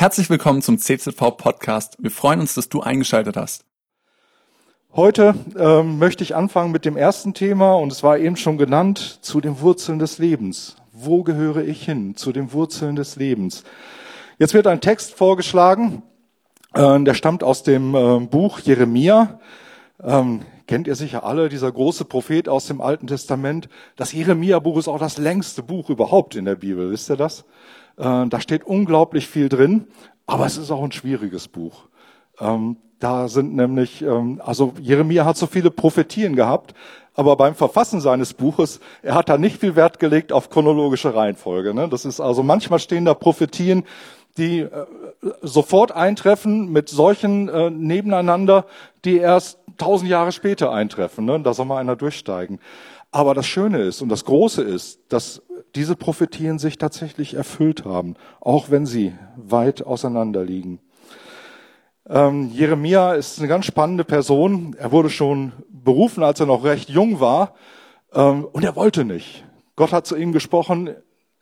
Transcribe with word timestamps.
Herzlich 0.00 0.30
willkommen 0.30 0.62
zum 0.62 0.78
CZV 0.78 1.36
Podcast. 1.36 1.96
Wir 1.98 2.12
freuen 2.12 2.38
uns, 2.38 2.54
dass 2.54 2.68
du 2.68 2.82
eingeschaltet 2.82 3.36
hast. 3.36 3.64
Heute 4.92 5.34
ähm, 5.58 5.98
möchte 5.98 6.22
ich 6.22 6.36
anfangen 6.36 6.70
mit 6.70 6.84
dem 6.84 6.96
ersten 6.96 7.34
Thema 7.34 7.74
und 7.74 7.90
es 7.90 8.04
war 8.04 8.16
eben 8.16 8.36
schon 8.36 8.58
genannt, 8.58 9.18
zu 9.22 9.40
den 9.40 9.60
Wurzeln 9.60 9.98
des 9.98 10.18
Lebens. 10.18 10.76
Wo 10.92 11.24
gehöre 11.24 11.64
ich 11.64 11.84
hin? 11.84 12.14
Zu 12.14 12.30
den 12.30 12.52
Wurzeln 12.52 12.94
des 12.94 13.16
Lebens. 13.16 13.64
Jetzt 14.38 14.54
wird 14.54 14.68
ein 14.68 14.80
Text 14.80 15.16
vorgeschlagen, 15.16 16.04
äh, 16.74 17.00
der 17.00 17.14
stammt 17.14 17.42
aus 17.42 17.64
dem 17.64 17.92
äh, 17.96 18.20
Buch 18.20 18.60
Jeremia. 18.60 19.40
Ähm, 20.00 20.42
kennt 20.68 20.86
ihr 20.86 20.94
sicher 20.94 21.24
alle, 21.24 21.48
dieser 21.48 21.72
große 21.72 22.04
Prophet 22.04 22.48
aus 22.48 22.68
dem 22.68 22.80
Alten 22.80 23.08
Testament. 23.08 23.68
Das 23.96 24.12
Jeremia-Buch 24.12 24.78
ist 24.78 24.86
auch 24.86 25.00
das 25.00 25.18
längste 25.18 25.64
Buch 25.64 25.90
überhaupt 25.90 26.36
in 26.36 26.44
der 26.44 26.54
Bibel, 26.54 26.88
wisst 26.92 27.10
ihr 27.10 27.16
das? 27.16 27.44
Äh, 27.98 28.26
da 28.28 28.40
steht 28.40 28.64
unglaublich 28.64 29.26
viel 29.26 29.48
drin, 29.48 29.88
aber 30.26 30.46
es 30.46 30.56
ist 30.56 30.70
auch 30.70 30.82
ein 30.82 30.92
schwieriges 30.92 31.48
Buch. 31.48 31.88
Ähm, 32.40 32.76
da 33.00 33.28
sind 33.28 33.54
nämlich, 33.54 34.02
ähm, 34.02 34.40
also 34.44 34.74
Jeremia 34.80 35.24
hat 35.24 35.36
so 35.36 35.46
viele 35.46 35.70
Prophetien 35.70 36.36
gehabt, 36.36 36.74
aber 37.14 37.36
beim 37.36 37.54
Verfassen 37.54 38.00
seines 38.00 38.34
Buches, 38.34 38.80
er 39.02 39.14
hat 39.14 39.28
da 39.28 39.38
nicht 39.38 39.58
viel 39.58 39.74
Wert 39.74 39.98
gelegt 39.98 40.32
auf 40.32 40.50
chronologische 40.50 41.14
Reihenfolge. 41.14 41.74
Ne? 41.74 41.88
Das 41.88 42.04
ist 42.04 42.20
also 42.20 42.42
manchmal 42.42 42.78
stehen 42.78 43.04
da 43.04 43.14
Prophetien, 43.14 43.84
die 44.36 44.60
äh, 44.60 44.86
sofort 45.42 45.90
eintreffen 45.90 46.70
mit 46.70 46.88
solchen 46.88 47.48
äh, 47.48 47.70
nebeneinander, 47.70 48.66
die 49.04 49.18
erst 49.18 49.58
tausend 49.78 50.10
Jahre 50.10 50.32
später 50.32 50.72
eintreffen. 50.72 51.24
Ne? 51.24 51.40
Da 51.40 51.54
soll 51.54 51.66
mal 51.66 51.78
einer 51.78 51.96
durchsteigen. 51.96 52.60
Aber 53.10 53.34
das 53.34 53.46
Schöne 53.46 53.82
ist 53.82 54.02
und 54.02 54.08
das 54.08 54.24
Große 54.24 54.62
ist, 54.62 55.00
dass 55.08 55.42
diese 55.74 55.96
Prophetien 55.96 56.58
sich 56.58 56.78
tatsächlich 56.78 57.34
erfüllt 57.34 57.84
haben, 57.84 58.14
auch 58.40 58.70
wenn 58.70 58.86
sie 58.86 59.14
weit 59.36 59.84
auseinander 59.84 60.44
liegen. 60.44 60.80
Ähm, 62.08 62.50
Jeremia 62.50 63.14
ist 63.14 63.38
eine 63.38 63.48
ganz 63.48 63.66
spannende 63.66 64.04
Person. 64.04 64.74
Er 64.78 64.92
wurde 64.92 65.10
schon 65.10 65.52
berufen, 65.68 66.22
als 66.22 66.40
er 66.40 66.46
noch 66.46 66.64
recht 66.64 66.88
jung 66.88 67.20
war, 67.20 67.54
ähm, 68.12 68.44
und 68.44 68.64
er 68.64 68.76
wollte 68.76 69.04
nicht. 69.04 69.44
Gott 69.76 69.92
hat 69.92 70.06
zu 70.06 70.16
ihm 70.16 70.32
gesprochen, 70.32 70.94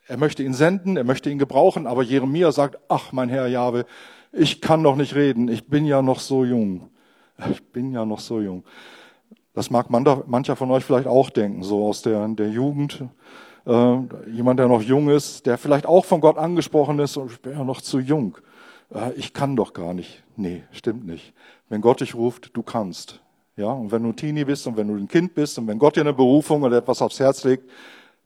er 0.08 0.16
möchte 0.18 0.42
ihn 0.42 0.54
senden, 0.54 0.96
er 0.96 1.04
möchte 1.04 1.30
ihn 1.30 1.38
gebrauchen, 1.38 1.86
aber 1.86 2.02
Jeremia 2.02 2.52
sagt, 2.52 2.78
ach 2.88 3.12
mein 3.12 3.28
Herr 3.28 3.46
Jahwe, 3.46 3.86
ich 4.32 4.60
kann 4.60 4.82
noch 4.82 4.96
nicht 4.96 5.14
reden, 5.14 5.48
ich 5.48 5.66
bin 5.66 5.84
ja 5.84 6.02
noch 6.02 6.20
so 6.20 6.44
jung. 6.44 6.90
Ich 7.50 7.62
bin 7.70 7.92
ja 7.92 8.04
noch 8.04 8.20
so 8.20 8.40
jung. 8.40 8.64
Das 9.56 9.70
mag 9.70 9.88
mancher 9.88 10.54
von 10.54 10.70
euch 10.70 10.84
vielleicht 10.84 11.06
auch 11.06 11.30
denken, 11.30 11.62
so 11.62 11.86
aus 11.86 12.02
der, 12.02 12.28
der 12.28 12.50
Jugend. 12.50 13.02
Äh, 13.66 13.96
jemand, 14.30 14.60
der 14.60 14.68
noch 14.68 14.82
jung 14.82 15.08
ist, 15.08 15.46
der 15.46 15.56
vielleicht 15.56 15.86
auch 15.86 16.04
von 16.04 16.20
Gott 16.20 16.36
angesprochen 16.36 16.98
ist 16.98 17.16
und 17.16 17.32
ich 17.32 17.40
bin 17.40 17.52
ja 17.52 17.64
noch 17.64 17.80
zu 17.80 17.98
jung. 17.98 18.36
Äh, 18.94 19.14
ich 19.14 19.32
kann 19.32 19.56
doch 19.56 19.72
gar 19.72 19.94
nicht. 19.94 20.22
Nee, 20.36 20.64
stimmt 20.72 21.06
nicht. 21.06 21.32
Wenn 21.70 21.80
Gott 21.80 22.02
dich 22.02 22.14
ruft, 22.14 22.54
du 22.54 22.62
kannst. 22.62 23.22
Ja, 23.56 23.68
und 23.68 23.90
wenn 23.92 24.02
du 24.02 24.10
ein 24.10 24.16
Teenie 24.16 24.44
bist 24.44 24.66
und 24.66 24.76
wenn 24.76 24.88
du 24.88 24.94
ein 24.94 25.08
Kind 25.08 25.34
bist 25.34 25.58
und 25.58 25.66
wenn 25.68 25.78
Gott 25.78 25.96
dir 25.96 26.02
eine 26.02 26.12
Berufung 26.12 26.62
oder 26.62 26.76
etwas 26.76 27.00
aufs 27.00 27.18
Herz 27.18 27.42
legt, 27.44 27.64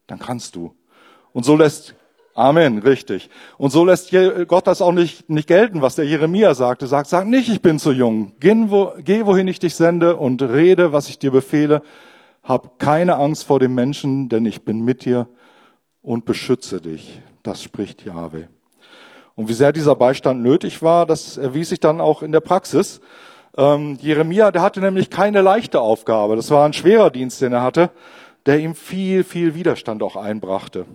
dann 0.08 0.18
kannst 0.18 0.56
du. 0.56 0.74
Und 1.32 1.44
so 1.44 1.56
lässt 1.56 1.94
Amen, 2.34 2.78
richtig. 2.78 3.28
Und 3.58 3.70
so 3.70 3.84
lässt 3.84 4.12
Gott 4.46 4.66
das 4.66 4.80
auch 4.80 4.92
nicht, 4.92 5.28
nicht 5.28 5.48
gelten, 5.48 5.82
was 5.82 5.96
der 5.96 6.04
Jeremia 6.04 6.54
sagte. 6.54 6.86
Sagt, 6.86 7.08
sag 7.08 7.26
nicht, 7.26 7.48
ich 7.48 7.60
bin 7.60 7.78
zu 7.78 7.92
jung. 7.92 8.32
Geh, 8.38 8.54
wo, 8.68 8.92
geh, 8.98 9.26
wohin 9.26 9.48
ich 9.48 9.58
dich 9.58 9.74
sende 9.74 10.16
und 10.16 10.40
rede, 10.42 10.92
was 10.92 11.08
ich 11.08 11.18
dir 11.18 11.32
befehle. 11.32 11.82
Hab 12.42 12.78
keine 12.78 13.16
Angst 13.16 13.44
vor 13.44 13.58
dem 13.58 13.74
Menschen, 13.74 14.28
denn 14.28 14.46
ich 14.46 14.64
bin 14.64 14.80
mit 14.82 15.04
dir 15.04 15.28
und 16.02 16.24
beschütze 16.24 16.80
dich. 16.80 17.20
Das 17.42 17.62
spricht 17.62 18.04
Jahwe. 18.04 18.48
Und 19.34 19.48
wie 19.48 19.54
sehr 19.54 19.72
dieser 19.72 19.96
Beistand 19.96 20.42
nötig 20.42 20.82
war, 20.82 21.06
das 21.06 21.36
erwies 21.36 21.70
sich 21.70 21.80
dann 21.80 22.00
auch 22.00 22.22
in 22.22 22.32
der 22.32 22.40
Praxis. 22.40 23.00
Ähm, 23.56 23.98
Jeremia, 24.00 24.52
der 24.52 24.62
hatte 24.62 24.80
nämlich 24.80 25.10
keine 25.10 25.42
leichte 25.42 25.80
Aufgabe. 25.80 26.36
Das 26.36 26.50
war 26.50 26.64
ein 26.64 26.72
schwerer 26.72 27.10
Dienst, 27.10 27.40
den 27.40 27.52
er 27.52 27.62
hatte, 27.62 27.90
der 28.46 28.60
ihm 28.60 28.74
viel, 28.74 29.24
viel 29.24 29.54
Widerstand 29.54 30.02
auch 30.02 30.16
einbrachte. 30.16 30.86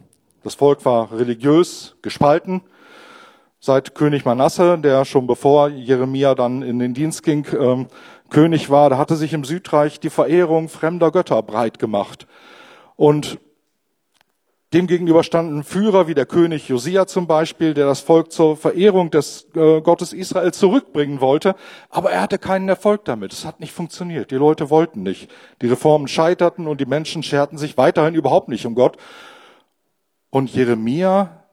Das 0.45 0.53
Volk 0.53 0.85
war 0.85 1.11
religiös 1.11 1.95
gespalten. 2.03 2.61
Seit 3.59 3.95
König 3.95 4.25
Manasse, 4.25 4.78
der 4.78 5.03
schon 5.03 5.25
bevor 5.25 5.69
Jeremia 5.69 6.35
dann 6.35 6.61
in 6.61 6.78
den 6.78 6.94
Dienst 6.94 7.23
ging, 7.23 7.47
ähm, 7.59 7.88
König 8.29 8.69
war, 8.69 8.91
da 8.91 9.00
hatte 9.00 9.16
sich 9.16 9.34
im 9.34 9.44
Südreich 9.44 10.00
die 10.00 10.11
Verehrung 10.11 10.69
fremder 10.69 11.09
Götter 11.09 11.41
breit 11.41 11.79
gemacht. 11.79 12.28
Und 12.95 13.39
Demgegenüber 14.73 15.23
standen 15.23 15.63
Führer 15.63 16.07
wie 16.07 16.16
der 16.16 16.25
König 16.25 16.67
Josia 16.67 17.07
zum 17.07 17.28
Beispiel, 17.28 17.73
der 17.73 17.85
das 17.85 18.01
Volk 18.01 18.31
zur 18.31 18.57
Verehrung 18.57 19.09
des 19.09 19.47
äh, 19.55 19.79
Gottes 19.81 20.11
Israel 20.11 20.53
zurückbringen 20.53 21.22
wollte, 21.22 21.55
aber 21.89 22.11
er 22.11 22.22
hatte 22.22 22.38
keinen 22.38 22.67
Erfolg 22.67 23.05
damit. 23.05 23.31
Es 23.31 23.45
hat 23.45 23.61
nicht 23.61 23.72
funktioniert. 23.72 24.31
Die 24.31 24.35
Leute 24.35 24.69
wollten 24.69 25.01
nicht. 25.01 25.31
Die 25.61 25.67
Reformen 25.67 26.07
scheiterten 26.07 26.67
und 26.67 26.81
die 26.81 26.85
Menschen 26.85 27.23
scherten 27.23 27.57
sich 27.57 27.78
weiterhin 27.78 28.16
überhaupt 28.16 28.50
nicht 28.50 28.66
um 28.66 28.75
Gott. 28.75 28.97
Und 30.29 30.53
Jeremia 30.53 31.45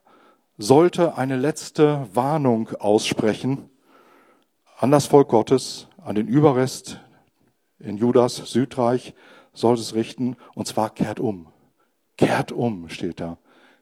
sollte 0.58 1.16
eine 1.16 1.36
letzte 1.36 2.08
Warnung 2.12 2.70
aussprechen 2.78 3.70
an 4.78 4.90
das 4.90 5.06
Volk 5.06 5.28
Gottes, 5.28 5.88
an 6.02 6.14
den 6.14 6.26
Überrest 6.26 7.00
in 7.78 7.96
Judas 7.96 8.36
Südreich, 8.36 9.14
sollte 9.52 9.82
es 9.82 9.94
richten, 9.94 10.36
und 10.54 10.66
zwar 10.66 10.90
kehrt 10.90 11.20
um. 11.20 11.48
Kehrt 12.16 12.52
um, 12.52 12.88
steht 12.88 13.20
da. 13.20 13.38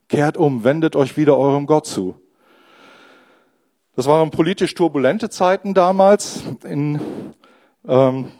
Kehrt 0.09 0.37
um, 0.37 0.65
wendet 0.65 0.97
euch 0.97 1.17
wieder 1.17 1.37
eurem 1.37 1.67
Gott 1.67 1.87
zu. 1.87 2.21
Das 3.97 4.07
waren 4.07 4.31
politisch 4.31 4.75
turbulente 4.75 5.31
Zeiten 5.31 5.75
damals. 5.75 6.43
In, 6.65 7.01
ähm, 7.87 8.33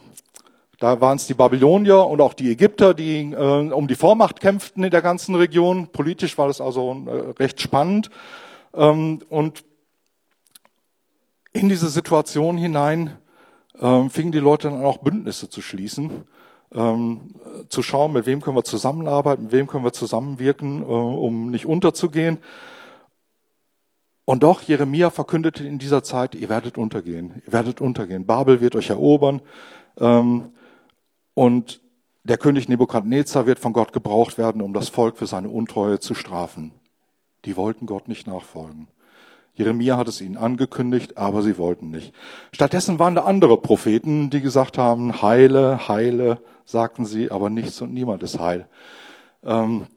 da 0.81 0.99
waren 0.99 1.17
es 1.17 1.27
die 1.27 1.35
Babylonier 1.35 2.07
und 2.07 2.21
auch 2.21 2.33
die 2.33 2.49
Ägypter, 2.49 2.95
die 2.95 3.33
äh, 3.33 3.71
um 3.71 3.87
die 3.87 3.93
Vormacht 3.93 4.39
kämpften 4.39 4.83
in 4.83 4.89
der 4.89 5.03
ganzen 5.03 5.35
Region. 5.35 5.89
Politisch 5.89 6.39
war 6.39 6.47
das 6.47 6.59
also 6.59 7.05
äh, 7.05 7.39
recht 7.39 7.61
spannend. 7.61 8.09
Ähm, 8.73 9.19
und 9.29 9.63
in 11.53 11.69
diese 11.69 11.87
Situation 11.87 12.57
hinein 12.57 13.15
ähm, 13.79 14.09
fingen 14.09 14.31
die 14.31 14.39
Leute 14.39 14.69
dann 14.69 14.83
auch 14.83 14.97
Bündnisse 14.97 15.49
zu 15.49 15.61
schließen, 15.61 16.23
ähm, 16.73 17.35
zu 17.69 17.83
schauen, 17.83 18.13
mit 18.13 18.25
wem 18.25 18.41
können 18.41 18.57
wir 18.57 18.63
zusammenarbeiten, 18.63 19.43
mit 19.43 19.51
wem 19.51 19.67
können 19.67 19.83
wir 19.83 19.93
zusammenwirken, 19.93 20.81
äh, 20.81 20.85
um 20.85 21.51
nicht 21.51 21.67
unterzugehen. 21.67 22.39
Und 24.25 24.41
doch, 24.41 24.63
Jeremia 24.63 25.11
verkündete 25.11 25.63
in 25.63 25.77
dieser 25.77 26.01
Zeit, 26.01 26.33
ihr 26.33 26.49
werdet 26.49 26.79
untergehen, 26.79 27.43
ihr 27.45 27.53
werdet 27.53 27.81
untergehen. 27.81 28.25
Babel 28.25 28.61
wird 28.61 28.75
euch 28.75 28.89
erobern. 28.89 29.43
Ähm, 29.99 30.53
und 31.33 31.81
der 32.23 32.37
König 32.37 32.69
Nebukadnezar 32.69 33.45
wird 33.45 33.59
von 33.59 33.73
Gott 33.73 33.93
gebraucht 33.93 34.37
werden, 34.37 34.61
um 34.61 34.73
das 34.73 34.89
Volk 34.89 35.17
für 35.17 35.27
seine 35.27 35.49
Untreue 35.49 35.99
zu 35.99 36.13
strafen. 36.13 36.71
Die 37.45 37.57
wollten 37.57 37.87
Gott 37.87 38.07
nicht 38.07 38.27
nachfolgen. 38.27 38.87
Jeremia 39.55 39.97
hat 39.97 40.07
es 40.07 40.21
ihnen 40.21 40.37
angekündigt, 40.37 41.17
aber 41.17 41.41
sie 41.41 41.57
wollten 41.57 41.89
nicht. 41.89 42.13
Stattdessen 42.53 42.99
waren 42.99 43.15
da 43.15 43.23
andere 43.23 43.57
Propheten, 43.57 44.29
die 44.29 44.41
gesagt 44.41 44.77
haben, 44.77 45.21
heile, 45.21 45.87
heile, 45.87 46.39
sagten 46.65 47.05
sie, 47.05 47.31
aber 47.31 47.49
nichts 47.49 47.81
und 47.81 47.93
niemand 47.93 48.23
ist 48.23 48.39
heil. 48.39 48.67
Ähm, 49.43 49.87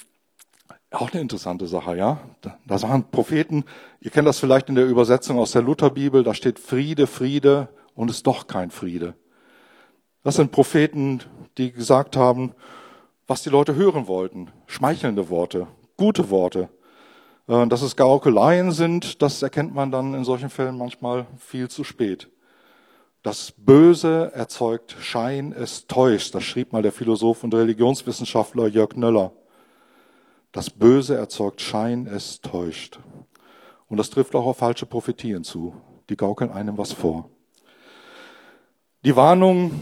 auch 0.91 1.13
eine 1.13 1.21
interessante 1.21 1.67
Sache, 1.67 1.97
ja. 1.97 2.19
Da 2.41 2.83
waren 2.83 3.11
Propheten, 3.11 3.65
ihr 4.01 4.11
kennt 4.11 4.27
das 4.27 4.39
vielleicht 4.39 4.69
in 4.69 4.75
der 4.75 4.87
Übersetzung 4.87 5.39
aus 5.39 5.53
der 5.53 5.63
Lutherbibel, 5.63 6.25
da 6.25 6.35
steht 6.35 6.59
Friede, 6.59 7.07
Friede 7.07 7.69
und 7.95 8.11
ist 8.11 8.27
doch 8.27 8.47
kein 8.47 8.71
Friede. 8.71 9.15
Das 10.25 10.37
sind 10.37 10.53
Propheten, 10.53 11.21
die 11.59 11.71
gesagt 11.71 12.17
haben, 12.17 12.55
was 13.27 13.43
die 13.43 13.51
Leute 13.51 13.75
hören 13.75 14.09
wollten. 14.09 14.51
Schmeichelnde 14.67 15.29
Worte, 15.29 15.67
gute 15.99 16.31
Worte. 16.31 16.71
Äh, 17.47 17.67
dass 17.67 17.83
es 17.83 17.95
Gaukeleien 17.95 18.73
sind, 18.73 19.21
das 19.23 19.43
erkennt 19.43 19.75
man 19.75 19.93
dann 19.93 20.15
in 20.15 20.25
solchen 20.25 20.49
Fällen 20.49 20.79
manchmal 20.79 21.27
viel 21.39 21.69
zu 21.69 21.85
spät. 21.85 22.31
Das 23.23 23.53
Böse 23.57 24.33
erzeugt 24.35 24.97
Schein, 24.99 25.53
es 25.53 25.87
täuscht. 25.87 26.35
Das 26.35 26.43
schrieb 26.43 26.73
mal 26.73 26.83
der 26.83 26.93
Philosoph 26.93 27.45
und 27.45 27.55
Religionswissenschaftler 27.55 28.67
Jörg 28.67 28.97
Nöller. 28.97 29.33
Das 30.53 30.71
Böse 30.71 31.17
erzeugt 31.17 31.61
Schein, 31.61 32.07
es 32.07 32.41
täuscht. 32.41 32.99
Und 33.89 33.99
das 33.99 34.09
trifft 34.09 34.35
auch 34.35 34.47
auf 34.47 34.57
falsche 34.57 34.87
Prophetien 34.87 35.45
zu. 35.45 35.75
Die 36.09 36.17
gaukeln 36.17 36.51
einem 36.51 36.79
was 36.79 36.93
vor. 36.93 37.29
Die 39.05 39.17
Warnung 39.17 39.73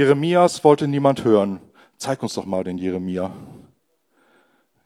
Jeremias 0.00 0.64
wollte 0.64 0.88
niemand 0.88 1.24
hören. 1.24 1.60
Zeig 1.98 2.22
uns 2.22 2.32
doch 2.32 2.46
mal 2.46 2.64
den 2.64 2.78
Jeremia. 2.78 3.32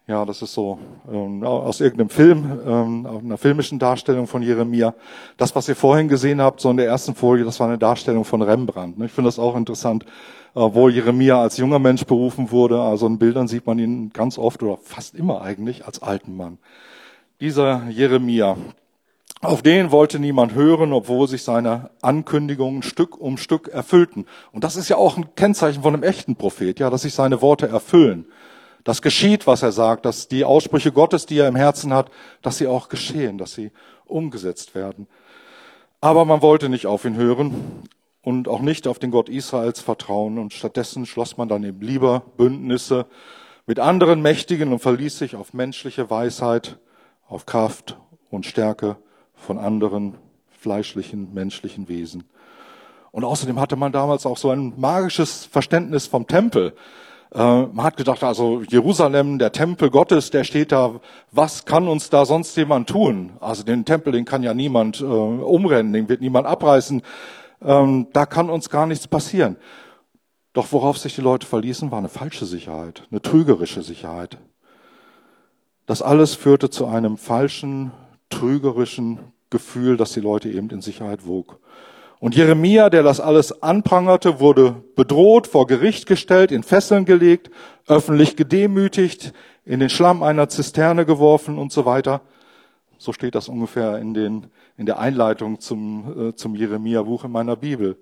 Ja, 0.08 0.25
das 0.25 0.43
ist 0.43 0.55
so 0.55 0.81
ähm, 1.08 1.44
aus 1.44 1.81
irgendeinem 1.81 2.08
Film, 2.08 2.61
ähm, 2.66 3.06
einer 3.06 3.38
filmischen 3.38 3.78
Darstellung 3.78 4.26
von 4.26 4.43
Jeremia. 4.43 4.93
Das, 5.37 5.55
was 5.55 5.69
ihr 5.69 5.76
vorhin 5.76 6.08
gesehen 6.08 6.43
habt, 6.43 6.61
so 6.61 6.69
in 6.69 6.78
der 6.78 6.88
ersten 6.88 7.14
Folie, 7.14 7.44
das 7.44 7.61
war 7.61 7.69
eine 7.69 7.78
Darstellung 7.78 8.25
von 8.25 8.43
Rembrandt. 8.43 8.96
Ich 9.05 9.12
finde 9.12 9.28
das 9.28 9.38
auch 9.38 9.55
interessant, 9.55 10.05
äh, 10.56 10.58
wo 10.58 10.88
Jeremia 10.88 11.40
als 11.40 11.58
junger 11.58 11.78
Mensch 11.78 12.05
berufen 12.05 12.50
wurde. 12.50 12.81
Also 12.81 13.06
in 13.06 13.19
Bildern 13.19 13.46
sieht 13.46 13.69
man 13.69 13.78
ihn 13.78 14.11
ganz 14.12 14.37
oft 14.37 14.64
oder 14.64 14.78
fast 14.78 15.14
immer 15.14 15.43
eigentlich 15.43 15.87
als 15.87 16.02
alten 16.02 16.37
Mann. 16.37 16.58
Dieser 17.40 17.88
Jeremia. 17.88 18.56
Auf 19.44 19.61
den 19.61 19.91
wollte 19.91 20.19
niemand 20.19 20.55
hören, 20.55 20.94
obwohl 20.94 21.29
sich 21.29 21.43
seine 21.43 21.91
Ankündigungen 22.00 22.82
Stück 22.82 23.20
um 23.20 23.37
Stück 23.37 23.69
erfüllten. 23.69 24.25
Und 24.52 24.64
das 24.64 24.76
ist 24.76 24.88
ja 24.88 24.96
auch 24.96 25.19
ein 25.19 25.35
Kennzeichen 25.35 25.82
von 25.82 25.93
einem 25.93 26.02
echten 26.02 26.37
Prophet, 26.37 26.81
ja, 26.81 26.88
dass 26.88 27.02
sich 27.02 27.12
seine 27.12 27.43
Worte 27.43 27.69
erfüllen. 27.69 28.26
Das 28.85 29.02
geschieht, 29.02 29.46
was 29.46 29.62
er 29.62 29.73
sagt, 29.73 30.06
dass 30.06 30.29
die 30.29 30.46
Aussprüche 30.46 30.93
Gottes, 30.93 31.26
die 31.26 31.38
er 31.38 31.49
im 31.49 31.56
Herzen 31.56 31.93
hat, 31.93 32.11
dass 32.41 32.56
sie 32.56 32.67
auch 32.67 32.88
geschehen, 32.88 33.37
dass 33.37 33.52
sie 33.52 33.70
umgesetzt 34.06 34.75
werden. 34.75 35.08
Aber 36.00 36.25
man 36.25 36.40
wollte 36.40 36.70
nicht 36.70 36.87
auf 36.87 37.05
ihn 37.05 37.17
hören 37.17 37.82
und 38.23 38.49
auch 38.49 38.61
nicht 38.61 38.88
auf 38.88 38.99
den 38.99 39.11
Gott 39.11 39.29
Israels 39.29 39.81
vertrauen 39.81 40.38
und 40.38 40.55
stattdessen 40.55 41.05
schloss 41.05 41.37
man 41.37 41.49
dann 41.49 41.64
eben 41.64 41.82
lieber 41.82 42.23
Bündnisse 42.38 43.05
mit 43.67 43.79
anderen 43.79 44.23
Mächtigen 44.23 44.73
und 44.73 44.79
verließ 44.79 45.19
sich 45.19 45.37
auf 45.37 45.52
menschliche 45.52 46.08
Weisheit, 46.08 46.79
auf 47.29 47.44
Kraft 47.44 47.99
und 48.31 48.47
Stärke 48.47 48.97
von 49.44 49.58
anderen 49.58 50.14
fleischlichen, 50.58 51.32
menschlichen 51.35 51.88
Wesen. 51.88 52.25
Und 53.12 53.25
außerdem 53.25 53.61
hatte 53.61 53.76
man 53.76 53.93
damals 53.93 54.26
auch 54.26 54.38
so 54.38 54.50
ein 54.50 54.73
magisches 54.76 55.44
Verständnis 55.44 56.06
vom 56.08 56.26
Tempel. 56.26 56.75
Äh, 57.32 57.67
man 57.67 57.85
hat 57.85 57.96
gedacht, 57.96 58.25
also 58.25 58.62
Jerusalem, 58.62 59.38
der 59.38 59.52
Tempel 59.52 59.91
Gottes, 59.91 60.31
der 60.31 60.44
steht 60.44 60.73
da, 60.73 61.00
was 61.31 61.64
kann 61.64 61.87
uns 61.87 62.11
da 62.11 62.25
sonst 62.25 62.56
jemand 62.56 62.88
tun? 62.88 63.35
Also 63.41 63.62
den 63.62 63.85
Tempel, 63.85 64.12
den 64.12 64.25
kann 64.25 64.43
ja 64.43 64.55
niemand 64.55 65.00
äh, 65.00 65.05
umrennen, 65.05 65.93
den 65.93 66.08
wird 66.08 66.23
niemand 66.23 66.47
abreißen. 66.47 67.02
Ähm, 67.62 68.08
da 68.12 68.26
kann 68.26 68.50
uns 68.50 68.70
gar 68.70 68.87
nichts 68.87 69.06
passieren. 69.06 69.56
Doch 70.52 70.73
worauf 70.73 70.99
sich 70.99 71.14
die 71.14 71.20
Leute 71.20 71.47
verließen, 71.47 71.90
war 71.90 71.99
eine 71.99 72.08
falsche 72.08 72.47
Sicherheit, 72.47 73.06
eine 73.11 73.20
trügerische 73.20 73.82
Sicherheit. 73.82 74.38
Das 75.87 76.00
alles 76.00 76.35
führte 76.35 76.70
zu 76.70 76.87
einem 76.87 77.17
falschen, 77.17 77.90
trügerischen 78.31 79.19
Gefühl, 79.55 79.97
das 79.97 80.12
die 80.12 80.21
Leute 80.21 80.51
eben 80.51 80.69
in 80.71 80.81
Sicherheit 80.81 81.29
wog. 81.29 81.61
Und 82.19 82.35
Jeremia, 82.35 82.91
der 82.91 83.05
das 83.05 83.21
alles 83.21 83.62
anprangerte, 83.62 84.41
wurde 84.41 84.83
bedroht, 84.97 85.47
vor 85.47 85.69
Gericht 85.69 86.06
gestellt, 86.06 86.51
in 86.51 86.65
Fesseln 86.65 87.05
gelegt, 87.05 87.53
öffentlich 87.87 88.35
gedemütigt, 88.35 89.33
in 89.65 89.79
den 89.79 89.91
Schlamm 89.91 90.25
einer 90.25 90.49
Zisterne 90.49 91.06
geworfen 91.06 91.56
und 91.56 91.71
so 91.71 91.85
weiter. 91.85 92.23
So 92.99 93.12
steht 93.12 93.37
das 93.37 93.49
ungefähr 93.49 93.99
in, 93.99 94.12
den, 94.12 94.47
in 94.77 94.87
der 94.87 94.99
Einleitung 94.99 95.61
zum, 95.61 96.31
äh, 96.31 96.35
zum 96.35 96.57
Jeremia-Buch 96.57 97.25
in 97.25 97.31
meiner 97.31 97.55
Bibel. 97.55 97.97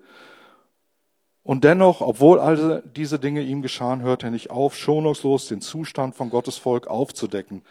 Und 1.43 1.63
dennoch, 1.63 2.01
obwohl 2.01 2.39
all 2.39 2.81
diese 2.95 3.19
Dinge 3.19 3.41
ihm 3.41 3.61
geschahen, 3.61 4.01
hörte 4.01 4.27
er 4.27 4.31
nicht 4.31 4.49
auf, 4.49 4.75
schonungslos 4.75 5.47
den 5.49 5.61
Zustand 5.61 6.15
von 6.15 6.31
Gottes 6.31 6.57
Volk 6.57 6.87
aufzudecken. 6.87 7.61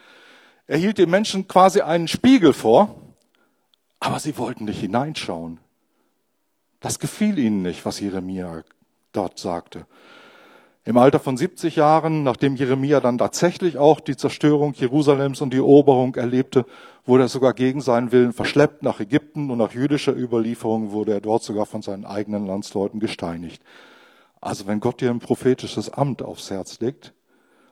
Er 0.67 0.77
hielt 0.77 0.97
den 0.97 1.09
Menschen 1.09 1.47
quasi 1.49 1.81
einen 1.81 2.07
Spiegel 2.07 2.53
vor, 2.53 2.95
aber 4.03 4.19
sie 4.19 4.37
wollten 4.37 4.65
nicht 4.65 4.81
hineinschauen. 4.81 5.61
Das 6.81 6.99
gefiel 6.99 7.39
ihnen 7.39 7.61
nicht, 7.61 7.85
was 7.85 8.01
Jeremia 8.01 8.63
dort 9.13 9.39
sagte. 9.39 9.85
Im 10.83 10.97
Alter 10.97 11.21
von 11.21 11.37
70 11.37 11.77
Jahren, 11.77 12.23
nachdem 12.23 12.57
Jeremia 12.57 12.99
dann 12.99 13.17
tatsächlich 13.17 13.77
auch 13.77 14.01
die 14.01 14.17
Zerstörung 14.17 14.73
Jerusalems 14.73 15.39
und 15.39 15.53
die 15.53 15.57
Eroberung 15.57 16.15
erlebte, 16.15 16.65
wurde 17.05 17.23
er 17.23 17.29
sogar 17.29 17.53
gegen 17.53 17.79
seinen 17.79 18.11
Willen 18.11 18.33
verschleppt 18.33 18.83
nach 18.83 18.99
Ägypten 18.99 19.49
und 19.49 19.59
nach 19.59 19.71
jüdischer 19.71 20.13
Überlieferung 20.13 20.91
wurde 20.91 21.13
er 21.13 21.21
dort 21.21 21.43
sogar 21.43 21.65
von 21.65 21.81
seinen 21.81 22.03
eigenen 22.03 22.45
Landsleuten 22.45 22.99
gesteinigt. 22.99 23.63
Also 24.41 24.67
wenn 24.67 24.81
Gott 24.81 24.99
dir 24.99 25.11
ein 25.11 25.19
prophetisches 25.19 25.89
Amt 25.89 26.21
aufs 26.21 26.51
Herz 26.51 26.81
legt, 26.81 27.13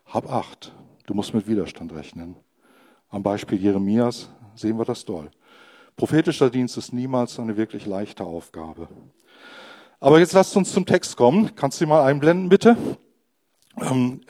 hab 0.06 0.32
Acht, 0.32 0.72
du 1.08 1.14
musst 1.14 1.34
mit 1.34 1.50
Widerstand 1.50 1.92
rechnen. 1.92 2.38
Am 3.10 3.22
Beispiel 3.22 3.62
Jeremias 3.62 4.30
sehen 4.56 4.78
wir 4.78 4.86
das 4.86 5.04
doll. 5.04 5.30
Prophetischer 5.96 6.50
Dienst 6.50 6.78
ist 6.78 6.94
niemals 6.94 7.40
eine 7.40 7.58
wirklich 7.58 7.86
leichte 7.86 8.24
Aufgabe. 8.24 8.88
Aber 10.00 10.20
jetzt 10.20 10.34
lasst 10.34 10.58
uns 10.58 10.74
zum 10.74 10.86
Text 10.86 11.16
kommen. 11.16 11.56
Kannst 11.56 11.80
du 11.80 11.86
mal 11.86 12.04
einblenden, 12.04 12.50
bitte? 12.50 12.76
Ähm, 13.80 14.22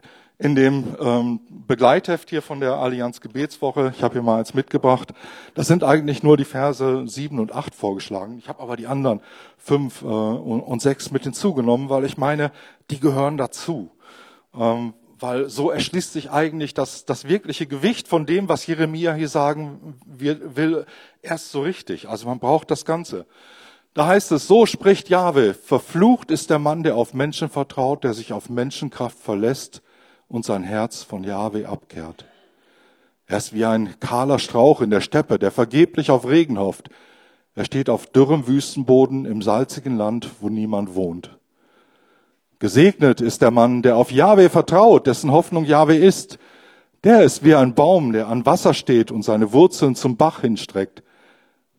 in 0.42 0.56
dem 0.56 0.96
ähm, 1.00 1.40
Begleitheft 1.68 2.31
hier 2.31 2.42
von 2.42 2.60
der 2.60 2.74
Allianz 2.74 3.22
Gebetswoche, 3.22 3.94
ich 3.96 4.02
habe 4.02 4.13
hier 4.16 4.24
mal 4.24 4.40
eins 4.40 4.56
mitgebracht, 4.56 5.13
das 5.54 5.68
sind 5.68 5.84
eigentlich 5.84 6.24
nur 6.24 6.36
die 6.36 6.46
Verse 6.46 7.08
sieben 7.08 7.40
und 7.40 7.54
acht 7.54 7.75
vorgeschlagen. 7.75 8.40
Ich 8.40 8.50
habe 8.50 8.60
aber 8.60 8.75
die 8.75 8.88
anderen 8.88 9.22
fünf 9.58 10.02
äh, 10.02 10.06
und 10.06 10.81
sechs 10.81 11.12
mit 11.12 11.24
hinzugenommen, 11.24 11.90
weil 11.90 12.06
ich 12.06 12.18
meine, 12.18 12.52
die 12.90 13.00
gehören 13.00 13.38
dazu. 13.38 13.92
Ähm, 14.56 14.94
weil 15.21 15.50
so 15.50 15.69
erschließt 15.69 16.13
sich 16.13 16.31
eigentlich 16.31 16.73
das, 16.73 17.06
das 17.06 17.27
wirkliche 17.27 17.68
Gewicht 17.68 18.07
von 18.07 18.25
dem, 18.25 18.50
was 18.50 18.65
Jeremia 18.65 19.13
hier 19.13 19.29
sagen 19.29 19.95
will, 20.06 20.85
erst 21.21 21.51
so 21.51 21.62
richtig. 21.62 22.09
Also 22.09 22.27
man 22.27 22.39
braucht 22.39 22.71
das 22.71 22.85
Ganze. 22.85 23.27
Da 23.94 24.07
heißt 24.07 24.31
es, 24.31 24.47
so 24.47 24.65
spricht 24.65 25.09
Jahwe, 25.09 25.53
verflucht 25.53 26.31
ist 26.31 26.50
der 26.50 26.59
Mann, 26.59 26.81
der 26.81 26.95
auf 26.95 27.13
Menschen 27.13 27.50
vertraut, 27.50 28.03
der 28.03 28.13
sich 28.13 28.33
auf 28.33 28.50
Menschenkraft 28.50 29.19
verlässt 29.19 29.81
und 30.27 30.44
sein 30.44 30.63
Herz 30.63 31.03
von 31.03 31.24
Jahwe 31.24 31.67
abkehrt. 31.67 32.25
Er 33.27 33.38
ist 33.38 33.53
wie 33.53 33.65
ein 33.65 34.00
kahler 34.00 34.39
Strauch 34.39 34.81
in 34.81 34.89
der 34.89 35.01
Steppe, 35.01 35.38
der 35.38 35.51
vergeblich 35.51 36.09
auf 36.09 36.27
Regen 36.27 36.57
hofft. 36.57 36.89
Er 37.53 37.65
steht 37.65 37.89
auf 37.89 38.07
dürrem 38.07 38.47
Wüstenboden 38.47 39.25
im 39.25 39.41
salzigen 39.41 39.97
Land, 39.97 40.29
wo 40.39 40.50
niemand 40.50 40.95
wohnt. 40.95 41.38
Gesegnet 42.62 43.22
ist 43.22 43.42
der 43.42 43.50
Mann, 43.50 43.81
der 43.81 43.98
auf 43.98 44.12
Jahwe 44.12 44.48
vertraut, 44.52 45.08
dessen 45.08 45.31
Hoffnung 45.31 45.66
Jahwe 45.66 45.96
ist. 45.96 46.38
Der 47.04 47.24
ist 47.24 47.44
wie 47.44 47.56
ein 47.56 47.74
Baum, 47.74 48.13
der 48.13 48.28
an 48.28 48.46
Wasser 48.46 48.75
steht 48.75 49.10
und 49.10 49.24
seine 49.24 49.52
Wurzeln 49.52 49.96
zum 49.96 50.16
Bach 50.16 50.42
hinstreckt. 50.42 51.02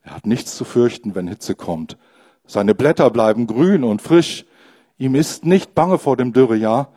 Er 0.03 0.17
hat 0.17 0.27
nichts 0.27 0.57
zu 0.57 0.65
fürchten, 0.65 1.15
wenn 1.15 1.29
Hitze 1.29 1.55
kommt. 1.55 1.99
Seine 2.49 2.75
Blätter 2.75 3.11
bleiben 3.11 3.47
grün 3.47 3.85
und 3.85 4.03
frisch. 4.03 4.45
Ihm 4.99 5.15
ist 5.15 5.47
nicht 5.47 5.73
bange 5.77 5.99
vor 5.99 6.17
dem 6.17 6.33
Dürrejahr 6.33 6.93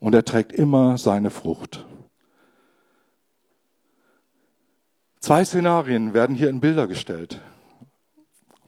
und 0.00 0.14
er 0.14 0.26
trägt 0.26 0.52
immer 0.52 0.98
seine 0.98 1.30
Frucht. 1.30 1.86
Zwei 5.20 5.46
Szenarien 5.46 6.12
werden 6.12 6.36
hier 6.36 6.50
in 6.50 6.60
Bilder 6.60 6.86
gestellt. 6.86 7.40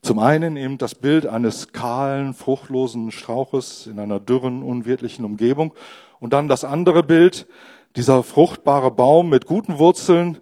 Zum 0.07 0.21
einen 0.21 0.57
eben 0.57 0.79
das 0.79 0.95
Bild 0.95 1.27
eines 1.27 1.73
kahlen, 1.73 2.33
fruchtlosen 2.33 3.11
Strauches 3.11 3.89
in 3.89 3.99
einer 3.99 4.21
dürren, 4.21 4.63
unwirtlichen 4.63 5.25
Umgebung. 5.25 5.75
Und 6.21 6.33
dann 6.33 6.47
das 6.47 6.63
andere 6.63 7.03
Bild, 7.03 7.49
dieser 7.97 8.23
fruchtbare 8.23 8.93
Baum 8.93 9.29
mit 9.29 9.47
guten 9.47 9.81
Wurzeln 9.81 10.39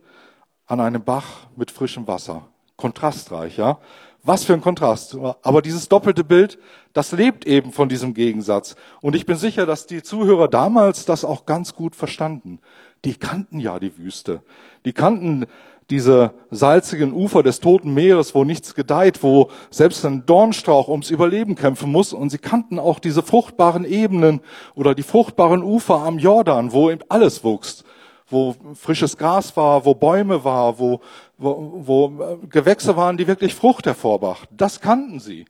an 0.67 0.81
einem 0.81 1.03
Bach 1.03 1.47
mit 1.57 1.71
frischem 1.71 2.07
Wasser. 2.07 2.47
Kontrastreich, 2.77 3.57
ja. 3.57 3.79
Was 4.23 4.45
für 4.45 4.53
ein 4.53 4.61
Kontrast. 4.61 5.17
Aber 5.41 5.63
dieses 5.63 5.89
doppelte 5.89 6.25
Bild, 6.25 6.59
das 6.93 7.13
lebt 7.13 7.47
eben 7.47 7.73
von 7.73 7.89
diesem 7.89 8.13
Gegensatz. 8.13 8.77
Und 9.01 9.17
ich 9.17 9.25
bin 9.25 9.37
sicher, 9.37 9.65
dass 9.65 9.87
die 9.87 10.03
Zuhörer 10.03 10.49
damals 10.49 11.07
das 11.07 11.25
auch 11.25 11.47
ganz 11.47 11.75
gut 11.75 11.97
verstanden. 11.97 12.61
Die 13.07 13.15
kannten 13.15 13.61
ja 13.61 13.79
die 13.79 13.97
Wüste. 13.97 14.43
Die 14.85 14.93
kannten 14.93 15.47
diese 15.91 16.33
salzigen 16.51 17.13
Ufer 17.13 17.43
des 17.43 17.61
Toten 17.61 17.93
Meeres, 17.93 18.35
wo 18.35 18.45
nichts 18.45 18.75
gedeiht, 18.75 19.23
wo 19.23 19.51
selbst 19.71 20.05
ein 20.05 20.25
Dornstrauch 20.27 20.89
ums 20.89 21.11
Überleben 21.11 21.55
kämpfen 21.55 21.91
muss. 21.93 22.13
Und 22.13 22.31
sie 22.31 22.39
kannten 22.39 22.79
auch 22.79 22.99
diese 22.99 23.23
fruchtbaren 23.23 23.85
Ebenen 23.85 24.41
oder 24.75 24.95
die 24.95 25.03
fruchtbaren 25.03 25.63
Ufer 25.63 25.97
am 25.97 26.19
Jordan, 26.19 26.73
wo 26.73 26.91
eben 26.91 27.03
alles 27.09 27.45
wuchs, 27.45 27.85
wo 28.29 28.55
frisches 28.75 29.17
Gras 29.17 29.57
war, 29.57 29.85
wo 29.85 29.95
Bäume 29.95 30.45
war, 30.45 30.79
wo, 30.79 31.01
wo, 31.37 31.83
wo 31.85 32.39
Gewächse 32.49 32.97
waren, 32.97 33.17
die 33.17 33.27
wirklich 33.27 33.55
Frucht 33.55 33.87
hervorbrachten. 33.87 34.57
Das 34.57 34.81
kannten 34.81 35.21
sie. 35.21 35.45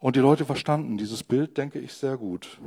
Und 0.00 0.16
die 0.16 0.20
Leute 0.20 0.44
verstanden 0.44 0.98
dieses 0.98 1.22
Bild, 1.22 1.56
denke 1.56 1.78
ich, 1.78 1.94
sehr 1.94 2.16
gut. 2.16 2.58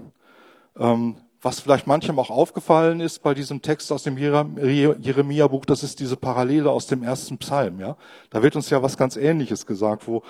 Ähm, 0.79 1.17
was 1.46 1.60
vielleicht 1.60 1.86
manchem 1.86 2.18
auch 2.18 2.32
aufgefallen 2.32 3.00
ist 3.00 3.22
bei 3.22 3.36
diesem 3.36 3.62
Text 3.62 3.92
aus 3.92 4.02
dem 4.02 4.18
Jeremia-Buch, 4.18 5.66
das 5.66 5.84
ist 5.84 6.00
diese 6.00 6.18
Parallele 6.18 6.72
aus 6.72 6.88
dem 6.88 7.04
ersten 7.04 7.38
Psalm. 7.38 7.80
Ja, 7.80 7.98
da 8.32 8.42
wird 8.42 8.56
uns 8.56 8.72
ja 8.72 8.82
was 8.82 8.98
ganz 8.98 9.16
Ähnliches 9.16 9.68
gesagt, 9.68 10.08
wo 10.08 10.24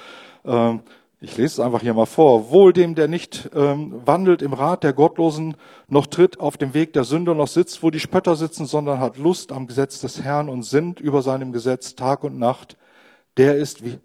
ähm, 0.44 0.82
ich 1.22 1.38
lese 1.38 1.54
es 1.54 1.60
einfach 1.62 1.80
hier 1.80 1.94
mal 1.94 2.06
vor: 2.06 2.52
Wohl 2.52 2.74
dem, 2.74 2.96
der 2.96 3.08
nicht 3.08 3.50
ähm, 3.56 4.02
wandelt 4.06 4.42
im 4.42 4.52
Rat 4.52 4.84
der 4.84 4.92
Gottlosen, 4.92 5.56
noch 5.88 6.08
tritt 6.08 6.42
auf 6.42 6.58
dem 6.58 6.74
Weg 6.74 6.92
der 6.92 7.06
Sünder, 7.06 7.34
noch 7.34 7.48
sitzt, 7.48 7.82
wo 7.82 7.92
die 7.92 8.02
Spötter 8.02 8.36
sitzen, 8.36 8.66
sondern 8.66 9.00
hat 9.00 9.18
Lust 9.18 9.54
am 9.54 9.68
Gesetz 9.68 10.02
des 10.02 10.22
Herrn 10.22 10.50
und 10.50 10.64
sinnt 10.64 11.00
über 11.00 11.22
seinem 11.22 11.54
Gesetz 11.54 11.96
Tag 11.96 12.26
und 12.26 12.38
Nacht. 12.38 12.76
Der 13.38 13.56
ist 13.56 13.86
wie 13.86 14.00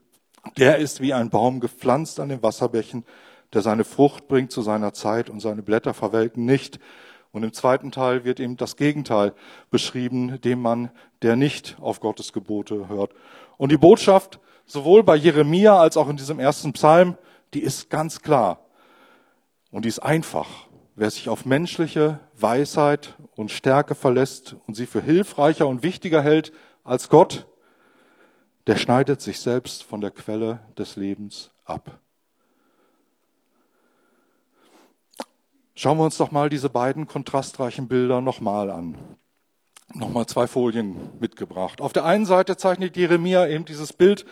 der 0.56 0.78
ist 0.78 1.00
wie 1.00 1.12
ein 1.12 1.28
Baum 1.28 1.58
gepflanzt 1.58 2.20
an 2.20 2.28
den 2.28 2.42
Wasserbächen 2.42 3.04
der 3.52 3.62
seine 3.62 3.84
Frucht 3.84 4.28
bringt 4.28 4.52
zu 4.52 4.62
seiner 4.62 4.92
Zeit 4.92 5.30
und 5.30 5.40
seine 5.40 5.62
Blätter 5.62 5.94
verwelken 5.94 6.44
nicht. 6.44 6.78
Und 7.32 7.42
im 7.42 7.52
zweiten 7.52 7.92
Teil 7.92 8.24
wird 8.24 8.40
eben 8.40 8.56
das 8.56 8.76
Gegenteil 8.76 9.34
beschrieben, 9.70 10.40
dem 10.40 10.60
Mann, 10.60 10.90
der 11.22 11.36
nicht 11.36 11.76
auf 11.80 12.00
Gottes 12.00 12.32
Gebote 12.32 12.88
hört. 12.88 13.12
Und 13.56 13.70
die 13.70 13.76
Botschaft, 13.76 14.40
sowohl 14.66 15.02
bei 15.02 15.16
Jeremia 15.16 15.78
als 15.78 15.96
auch 15.96 16.08
in 16.08 16.16
diesem 16.16 16.40
ersten 16.40 16.72
Psalm, 16.72 17.16
die 17.54 17.62
ist 17.62 17.90
ganz 17.90 18.22
klar. 18.22 18.66
Und 19.70 19.84
die 19.84 19.88
ist 19.88 20.00
einfach. 20.00 20.48
Wer 20.96 21.10
sich 21.10 21.28
auf 21.28 21.46
menschliche 21.46 22.18
Weisheit 22.34 23.14
und 23.36 23.50
Stärke 23.50 23.94
verlässt 23.94 24.56
und 24.66 24.74
sie 24.74 24.86
für 24.86 25.00
hilfreicher 25.00 25.66
und 25.66 25.82
wichtiger 25.82 26.22
hält 26.22 26.52
als 26.84 27.08
Gott, 27.08 27.46
der 28.66 28.76
schneidet 28.76 29.20
sich 29.20 29.40
selbst 29.40 29.82
von 29.84 30.00
der 30.00 30.10
Quelle 30.10 30.60
des 30.76 30.96
Lebens 30.96 31.52
ab. 31.64 32.00
Schauen 35.74 35.98
wir 35.98 36.04
uns 36.04 36.18
doch 36.18 36.30
mal 36.30 36.48
diese 36.48 36.68
beiden 36.68 37.06
kontrastreichen 37.06 37.88
Bilder 37.88 38.20
nochmal 38.20 38.70
an. 38.70 38.98
Nochmal 39.94 40.26
zwei 40.26 40.46
Folien 40.46 40.96
mitgebracht. 41.18 41.80
Auf 41.80 41.92
der 41.92 42.04
einen 42.04 42.26
Seite 42.26 42.56
zeichnet 42.56 42.96
Jeremia 42.96 43.46
eben 43.46 43.64
dieses 43.64 43.92
Bild 43.92 44.24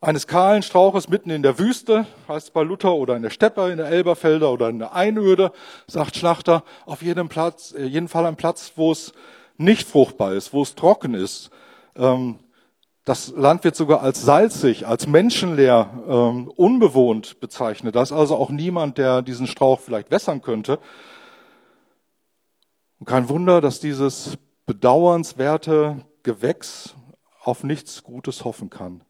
eines 0.00 0.26
kahlen 0.26 0.62
Strauches 0.62 1.08
mitten 1.08 1.30
in 1.30 1.42
der 1.42 1.58
Wüste, 1.58 2.06
heißt 2.26 2.48
es 2.48 2.50
bei 2.52 2.62
Luther, 2.62 2.94
oder 2.94 3.16
in 3.16 3.22
der 3.22 3.30
Steppe, 3.30 3.70
in 3.70 3.76
der 3.76 3.88
Elberfelder 3.88 4.50
oder 4.50 4.68
in 4.70 4.78
der 4.78 4.94
Einöde, 4.94 5.52
sagt 5.86 6.16
Schlachter, 6.16 6.64
auf 6.86 7.02
jedem 7.02 7.28
Platz, 7.28 7.72
äh, 7.72 7.84
jeden 7.84 8.08
Fall 8.08 8.26
ein 8.26 8.36
Platz, 8.36 8.72
wo 8.76 8.92
es 8.92 9.12
nicht 9.58 9.86
fruchtbar 9.86 10.32
ist, 10.32 10.54
wo 10.54 10.62
es 10.62 10.74
trocken 10.74 11.14
ist. 11.14 11.50
Ähm, 11.96 12.38
das 13.10 13.32
Land 13.36 13.64
wird 13.64 13.74
sogar 13.74 14.02
als 14.02 14.22
salzig, 14.22 14.86
als 14.86 15.08
menschenleer, 15.08 15.90
ähm, 16.08 16.46
unbewohnt 16.46 17.40
bezeichnet. 17.40 17.96
Da 17.96 18.02
ist 18.02 18.12
also 18.12 18.36
auch 18.36 18.50
niemand, 18.50 18.98
der 18.98 19.20
diesen 19.22 19.48
Strauch 19.48 19.80
vielleicht 19.80 20.12
wässern 20.12 20.42
könnte. 20.42 20.78
Und 23.00 23.06
kein 23.06 23.28
Wunder, 23.28 23.60
dass 23.60 23.80
dieses 23.80 24.38
bedauernswerte 24.64 26.04
Gewächs 26.22 26.94
auf 27.42 27.64
nichts 27.64 28.04
Gutes 28.04 28.44
hoffen 28.44 28.70
kann. 28.70 29.02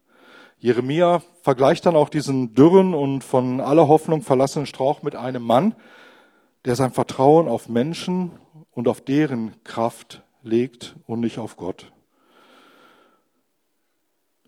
Jeremia 0.57 1.21
vergleicht 1.43 1.85
dann 1.85 1.95
auch 1.95 2.09
diesen 2.09 2.55
dürren 2.55 2.95
und 2.95 3.23
von 3.23 3.61
aller 3.61 3.87
Hoffnung 3.87 4.23
verlassenen 4.23 4.65
Strauch 4.65 5.03
mit 5.03 5.15
einem 5.15 5.43
Mann, 5.43 5.75
der 6.65 6.75
sein 6.75 6.91
Vertrauen 6.91 7.47
auf 7.47 7.69
Menschen 7.69 8.31
und 8.71 8.87
auf 8.87 8.99
deren 8.99 9.63
Kraft 9.63 10.23
legt 10.41 10.95
und 11.05 11.19
nicht 11.19 11.37
auf 11.37 11.55
Gott. 11.55 11.91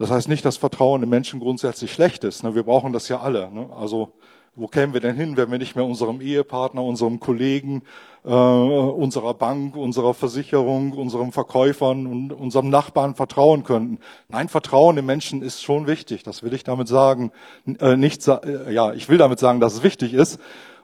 Das 0.04 0.12
heißt 0.12 0.28
nicht, 0.28 0.44
dass 0.44 0.58
Vertrauen 0.58 1.02
in 1.02 1.08
Menschen 1.08 1.40
grundsätzlich 1.40 1.94
schlecht 1.94 2.26
ist. 2.26 2.44
Ne? 2.44 2.56
Wir 2.56 2.64
brauchen 2.64 2.92
das 2.92 3.08
ja 3.08 3.22
alle. 3.22 3.50
Ne? 3.50 3.70
Also 3.74 4.12
wo 4.54 4.68
kämen 4.68 4.94
wir 4.94 5.00
denn 5.00 5.16
hin, 5.16 5.38
wenn 5.38 5.50
wir 5.50 5.58
nicht 5.58 5.78
mehr 5.78 5.86
unserem 5.86 6.20
Ehepartner, 6.20 6.84
unserem 6.84 7.22
Kollegen, 7.22 7.84
äh, 8.26 8.28
unserer 8.28 9.34
Bank, 9.34 9.78
unserer 9.78 10.14
Versicherung, 10.14 10.92
unserem 10.92 11.32
Verkäufern 11.32 12.06
und 12.06 12.34
unserem 12.34 12.70
Nachbarn 12.70 13.16
vertrauen 13.16 13.64
könnten? 13.64 13.98
Nein, 14.28 14.50
Vertrauen 14.50 14.98
im 14.98 15.06
Menschen 15.06 15.42
ist 15.42 15.64
schon 15.64 15.88
wichtig. 15.88 16.24
Das 16.24 16.44
will 16.44 16.54
ich 16.54 16.66
damit 16.66 16.90
sagen. 16.90 17.32
Äh, 17.80 17.96
nicht, 17.96 18.28
äh, 18.28 18.74
ja, 18.74 18.92
ich 18.92 19.08
will 19.08 19.18
damit 19.18 19.40
sagen, 19.40 19.62
dass 19.62 19.74
es 19.74 19.84
wichtig 19.84 20.14
ist 20.14 20.38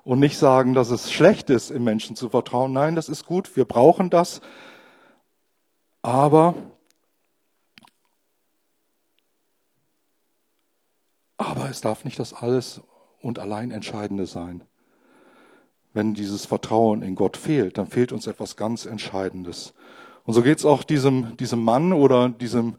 und 0.05 0.19
nicht 0.19 0.37
sagen, 0.37 0.73
dass 0.73 0.91
es 0.91 1.11
schlecht 1.11 1.49
ist, 1.49 1.71
im 1.71 1.83
Menschen 1.83 2.15
zu 2.15 2.29
vertrauen. 2.29 2.71
Nein, 2.71 2.95
das 2.95 3.09
ist 3.09 3.25
gut. 3.25 3.53
Wir 3.57 3.65
brauchen 3.65 4.09
das. 4.09 4.39
Aber 6.03 6.55
aber 11.39 11.69
es 11.69 11.79
darf 11.79 12.03
nicht 12.03 12.19
das 12.19 12.33
alles 12.33 12.81
und 13.21 13.39
allein 13.39 13.71
Entscheidende 13.71 14.25
sein. 14.25 14.61
Wenn 15.93 16.13
dieses 16.13 16.45
Vertrauen 16.45 17.01
in 17.01 17.15
Gott 17.15 17.37
fehlt, 17.37 17.77
dann 17.77 17.87
fehlt 17.87 18.11
uns 18.11 18.27
etwas 18.27 18.57
ganz 18.57 18.85
Entscheidendes. 18.85 19.73
Und 20.25 20.33
so 20.33 20.43
geht 20.43 20.59
es 20.59 20.65
auch 20.65 20.83
diesem, 20.83 21.37
diesem 21.37 21.63
Mann 21.63 21.93
oder 21.93 22.27
diesem, 22.29 22.75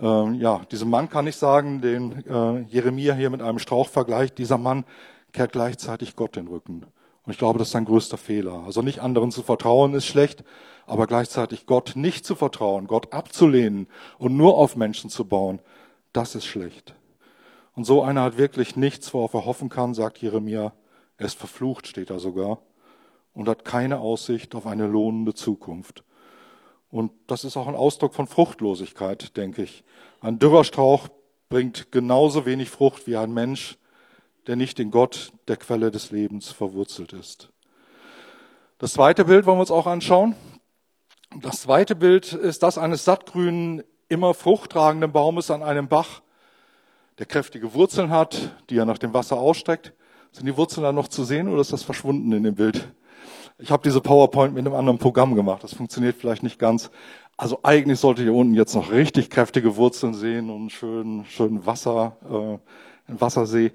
äh, 0.00 0.32
ja, 0.32 0.60
diesem 0.72 0.90
Mann 0.90 1.08
kann 1.08 1.28
ich 1.28 1.36
sagen, 1.36 1.80
den 1.80 2.26
äh, 2.26 2.62
Jeremia 2.62 3.14
hier 3.14 3.30
mit 3.30 3.42
einem 3.42 3.60
Strauch 3.60 3.88
vergleicht. 3.88 4.38
Dieser 4.38 4.58
Mann 4.58 4.84
kehrt 5.32 5.52
gleichzeitig 5.52 6.16
Gott 6.16 6.34
den 6.34 6.48
Rücken. 6.48 6.84
Und 7.24 7.32
ich 7.32 7.38
glaube, 7.38 7.60
das 7.60 7.68
ist 7.68 7.72
sein 7.72 7.84
größter 7.84 8.18
Fehler. 8.18 8.64
Also 8.66 8.82
nicht 8.82 8.98
anderen 8.98 9.30
zu 9.30 9.42
vertrauen 9.42 9.94
ist 9.94 10.06
schlecht, 10.06 10.42
aber 10.84 11.06
gleichzeitig 11.06 11.64
Gott 11.64 11.92
nicht 11.94 12.26
zu 12.26 12.34
vertrauen, 12.34 12.88
Gott 12.88 13.12
abzulehnen 13.12 13.86
und 14.18 14.36
nur 14.36 14.58
auf 14.58 14.74
Menschen 14.74 15.10
zu 15.10 15.24
bauen, 15.24 15.60
das 16.12 16.34
ist 16.34 16.44
schlecht. 16.44 16.94
Und 17.74 17.84
so 17.84 18.02
einer 18.02 18.22
hat 18.22 18.38
wirklich 18.38 18.76
nichts, 18.76 19.12
worauf 19.14 19.34
er 19.34 19.44
hoffen 19.44 19.68
kann, 19.68 19.94
sagt 19.94 20.18
Jeremia. 20.18 20.72
Er 21.16 21.26
ist 21.26 21.38
verflucht, 21.38 21.86
steht 21.86 22.10
da 22.10 22.18
sogar, 22.18 22.58
und 23.32 23.48
hat 23.48 23.64
keine 23.64 24.00
Aussicht 24.00 24.54
auf 24.54 24.66
eine 24.66 24.86
lohnende 24.86 25.34
Zukunft. 25.34 26.02
Und 26.90 27.12
das 27.26 27.44
ist 27.44 27.56
auch 27.56 27.68
ein 27.68 27.76
Ausdruck 27.76 28.14
von 28.14 28.26
Fruchtlosigkeit, 28.26 29.36
denke 29.36 29.62
ich. 29.62 29.84
Ein 30.20 30.38
dürrer 30.38 30.64
Strauch 30.64 31.08
bringt 31.48 31.92
genauso 31.92 32.46
wenig 32.46 32.70
Frucht 32.70 33.06
wie 33.06 33.16
ein 33.16 33.32
Mensch, 33.32 33.78
der 34.46 34.56
nicht 34.56 34.80
in 34.80 34.90
Gott, 34.90 35.32
der 35.46 35.56
Quelle 35.56 35.90
des 35.90 36.10
Lebens, 36.10 36.50
verwurzelt 36.50 37.12
ist. 37.12 37.50
Das 38.78 38.94
zweite 38.94 39.26
Bild 39.26 39.46
wollen 39.46 39.58
wir 39.58 39.62
uns 39.62 39.70
auch 39.70 39.86
anschauen. 39.86 40.34
Das 41.40 41.60
zweite 41.60 41.94
Bild 41.94 42.32
ist 42.32 42.62
das 42.62 42.78
eines 42.78 43.04
sattgrünen, 43.04 43.84
immer 44.08 44.34
fruchttragenden 44.34 45.12
Baumes 45.12 45.50
an 45.50 45.62
einem 45.62 45.86
Bach, 45.86 46.22
der 47.18 47.26
kräftige 47.26 47.74
Wurzeln 47.74 48.10
hat, 48.10 48.56
die 48.70 48.76
er 48.76 48.84
nach 48.84 48.98
dem 48.98 49.12
Wasser 49.12 49.36
ausstreckt. 49.38 49.92
Sind 50.32 50.46
die 50.46 50.56
Wurzeln 50.56 50.84
dann 50.84 50.94
noch 50.94 51.08
zu 51.08 51.24
sehen 51.24 51.48
oder 51.48 51.60
ist 51.60 51.72
das 51.72 51.82
verschwunden 51.82 52.32
in 52.32 52.42
dem 52.42 52.54
Bild? 52.54 52.88
Ich 53.58 53.70
habe 53.70 53.82
diese 53.82 54.00
PowerPoint 54.00 54.54
mit 54.54 54.64
einem 54.64 54.74
anderen 54.74 54.98
Programm 54.98 55.34
gemacht. 55.34 55.62
Das 55.62 55.74
funktioniert 55.74 56.16
vielleicht 56.16 56.42
nicht 56.42 56.58
ganz. 56.58 56.90
Also 57.36 57.60
eigentlich 57.62 57.98
sollte 57.98 58.22
hier 58.22 58.34
unten 58.34 58.54
jetzt 58.54 58.74
noch 58.74 58.90
richtig 58.90 59.28
kräftige 59.30 59.76
Wurzeln 59.76 60.14
sehen 60.14 60.50
und 60.50 60.70
schön, 60.70 61.24
schön 61.26 61.66
Wasser, 61.66 62.16
äh, 62.30 63.10
ein 63.10 63.20
Wassersee. 63.20 63.72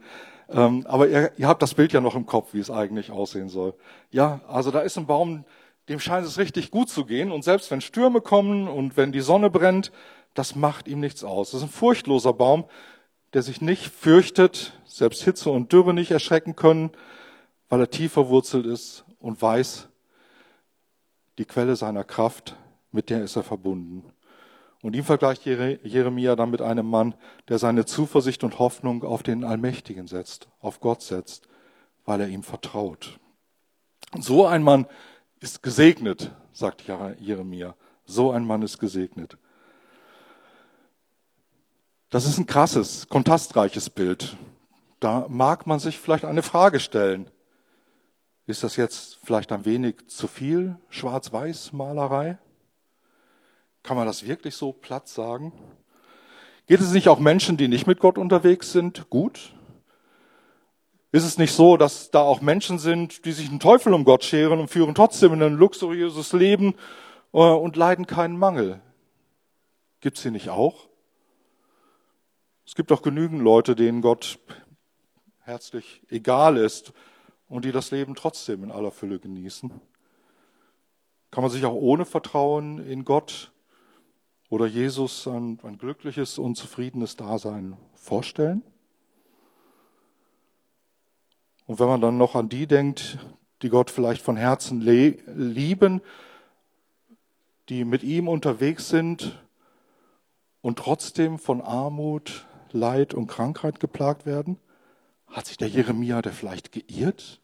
Ähm, 0.49 0.85
aber 0.87 1.07
ihr, 1.07 1.31
ihr 1.37 1.47
habt 1.47 1.61
das 1.61 1.73
Bild 1.73 1.93
ja 1.93 2.01
noch 2.01 2.15
im 2.15 2.25
Kopf, 2.25 2.53
wie 2.53 2.59
es 2.59 2.71
eigentlich 2.71 3.11
aussehen 3.11 3.49
soll. 3.49 3.73
Ja, 4.11 4.41
also 4.47 4.71
da 4.71 4.81
ist 4.81 4.97
ein 4.97 5.07
Baum, 5.07 5.45
dem 5.89 5.99
scheint 5.99 6.25
es 6.25 6.37
richtig 6.37 6.71
gut 6.71 6.89
zu 6.89 7.05
gehen. 7.05 7.31
Und 7.31 7.43
selbst 7.43 7.69
wenn 7.71 7.81
Stürme 7.81 8.21
kommen 8.21 8.67
und 8.67 8.97
wenn 8.97 9.11
die 9.11 9.21
Sonne 9.21 9.49
brennt, 9.49 9.91
das 10.33 10.55
macht 10.55 10.87
ihm 10.87 10.99
nichts 10.99 11.23
aus. 11.23 11.51
Das 11.51 11.61
ist 11.61 11.67
ein 11.67 11.71
furchtloser 11.71 12.33
Baum, 12.33 12.65
der 13.35 13.43
sich 13.43 13.59
nicht 13.59 13.91
fürchtet, 13.91 14.71
selbst 14.85 15.21
Hitze 15.23 15.49
und 15.49 15.73
Dürre 15.73 15.93
nicht 15.93 16.09
erschrecken 16.09 16.55
können, 16.55 16.91
weil 17.67 17.81
er 17.81 17.89
tief 17.89 18.13
verwurzelt 18.13 18.65
ist 18.65 19.03
und 19.19 19.41
weiß, 19.41 19.89
die 21.37 21.43
Quelle 21.43 21.75
seiner 21.75 22.05
Kraft, 22.05 22.55
mit 22.93 23.09
der 23.09 23.21
ist 23.25 23.35
er 23.35 23.43
verbunden. 23.43 24.05
Und 24.81 24.95
ihm 24.95 25.03
vergleicht 25.03 25.45
Jeremia 25.45 26.37
dann 26.37 26.49
mit 26.49 26.61
einem 26.61 26.89
Mann, 26.89 27.13
der 27.49 27.59
seine 27.59 27.85
Zuversicht 27.85 28.45
und 28.45 28.57
Hoffnung 28.57 29.03
auf 29.03 29.21
den 29.21 29.43
Allmächtigen 29.43 30.07
setzt, 30.07 30.47
auf 30.61 30.79
Gott 30.79 31.01
setzt, 31.01 31.49
weil 32.05 32.21
er 32.21 32.29
ihm 32.29 32.41
vertraut. 32.41 33.19
So 34.17 34.45
ein 34.45 34.63
Mann 34.63 34.85
ist 35.41 35.61
gesegnet, 35.61 36.31
sagt 36.53 36.83
Jeremia. 37.19 37.75
So 38.05 38.31
ein 38.31 38.45
Mann 38.45 38.61
ist 38.61 38.79
gesegnet. 38.79 39.37
Das 42.15 42.25
ist 42.25 42.37
ein 42.37 42.45
krasses, 42.45 43.09
kontrastreiches 43.09 43.89
Bild. 43.89 44.37
Da 45.01 45.25
mag 45.27 45.67
man 45.67 45.79
sich 45.79 45.99
vielleicht 45.99 46.23
eine 46.23 46.43
Frage 46.43 46.79
stellen. 46.79 47.29
Ist 48.47 48.63
das 48.63 48.77
jetzt 48.77 49.19
vielleicht 49.25 49.51
ein 49.51 49.65
wenig 49.65 50.07
zu 50.07 50.29
viel 50.29 50.77
Schwarz-Weiß-Malerei? 50.87 52.37
Kann 53.83 53.97
man 53.97 54.07
das 54.07 54.25
wirklich 54.25 54.55
so 54.55 54.71
platt 54.71 55.09
sagen? 55.09 55.51
Geht 56.67 56.79
es 56.79 56.93
nicht 56.93 57.09
auch 57.09 57.19
Menschen, 57.19 57.57
die 57.57 57.67
nicht 57.67 57.85
mit 57.85 57.99
Gott 57.99 58.17
unterwegs 58.17 58.71
sind, 58.71 59.09
gut? 59.09 59.53
Ist 61.11 61.25
es 61.25 61.37
nicht 61.37 61.51
so, 61.51 61.75
dass 61.75 62.11
da 62.11 62.21
auch 62.21 62.39
Menschen 62.39 62.79
sind, 62.79 63.25
die 63.25 63.33
sich 63.33 63.49
einen 63.49 63.59
Teufel 63.59 63.93
um 63.93 64.05
Gott 64.05 64.23
scheren 64.23 64.61
und 64.61 64.69
führen 64.69 64.95
trotzdem 64.95 65.33
ein 65.33 65.57
luxuriöses 65.57 66.31
Leben 66.31 66.75
äh, 67.33 67.39
und 67.39 67.75
leiden 67.75 68.07
keinen 68.07 68.37
Mangel? 68.37 68.79
Gibt 69.99 70.15
es 70.15 70.23
sie 70.23 70.31
nicht 70.31 70.47
auch? 70.47 70.87
Es 72.65 72.73
gibt 72.73 72.91
auch 72.91 73.03
genügend 73.03 73.41
Leute, 73.41 73.75
denen 73.75 74.01
Gott 74.01 74.39
herzlich 75.41 76.01
egal 76.09 76.57
ist 76.57 76.93
und 77.47 77.63
die 77.63 77.71
das 77.71 77.91
Leben 77.91 78.15
trotzdem 78.15 78.63
in 78.63 78.71
aller 78.71 78.91
Fülle 78.91 79.19
genießen. 79.19 79.71
Kann 81.29 81.43
man 81.43 81.51
sich 81.51 81.63
auch 81.65 81.75
ohne 81.75 82.05
Vertrauen 82.05 82.79
in 82.79 83.05
Gott 83.05 83.51
oder 84.49 84.65
Jesus 84.65 85.27
ein, 85.27 85.59
ein 85.63 85.77
glückliches 85.77 86.39
und 86.39 86.55
zufriedenes 86.55 87.15
Dasein 87.15 87.77
vorstellen? 87.93 88.63
Und 91.67 91.79
wenn 91.79 91.87
man 91.87 92.01
dann 92.01 92.17
noch 92.17 92.35
an 92.35 92.49
die 92.49 92.65
denkt, 92.65 93.19
die 93.61 93.69
Gott 93.69 93.91
vielleicht 93.91 94.21
von 94.21 94.37
Herzen 94.37 94.81
lieben, 94.81 96.01
die 97.69 97.85
mit 97.85 98.03
ihm 98.03 98.27
unterwegs 98.27 98.89
sind 98.89 99.39
und 100.61 100.79
trotzdem 100.79 101.37
von 101.37 101.61
Armut, 101.61 102.45
Leid 102.75 103.13
und 103.13 103.27
Krankheit 103.27 103.79
geplagt 103.79 104.25
werden? 104.25 104.59
Hat 105.27 105.47
sich 105.47 105.57
der 105.57 105.67
Jeremia 105.67 106.21
der 106.21 106.33
vielleicht 106.33 106.71
geirrt? 106.71 107.41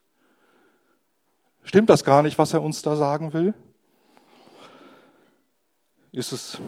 Stimmt 1.64 1.90
das 1.90 2.04
gar 2.04 2.22
nicht, 2.22 2.38
was 2.38 2.54
er 2.54 2.62
uns 2.62 2.82
da 2.82 2.96
sagen 2.96 3.34
will? 3.34 3.54
Ist 6.12 6.32
es 6.32 6.60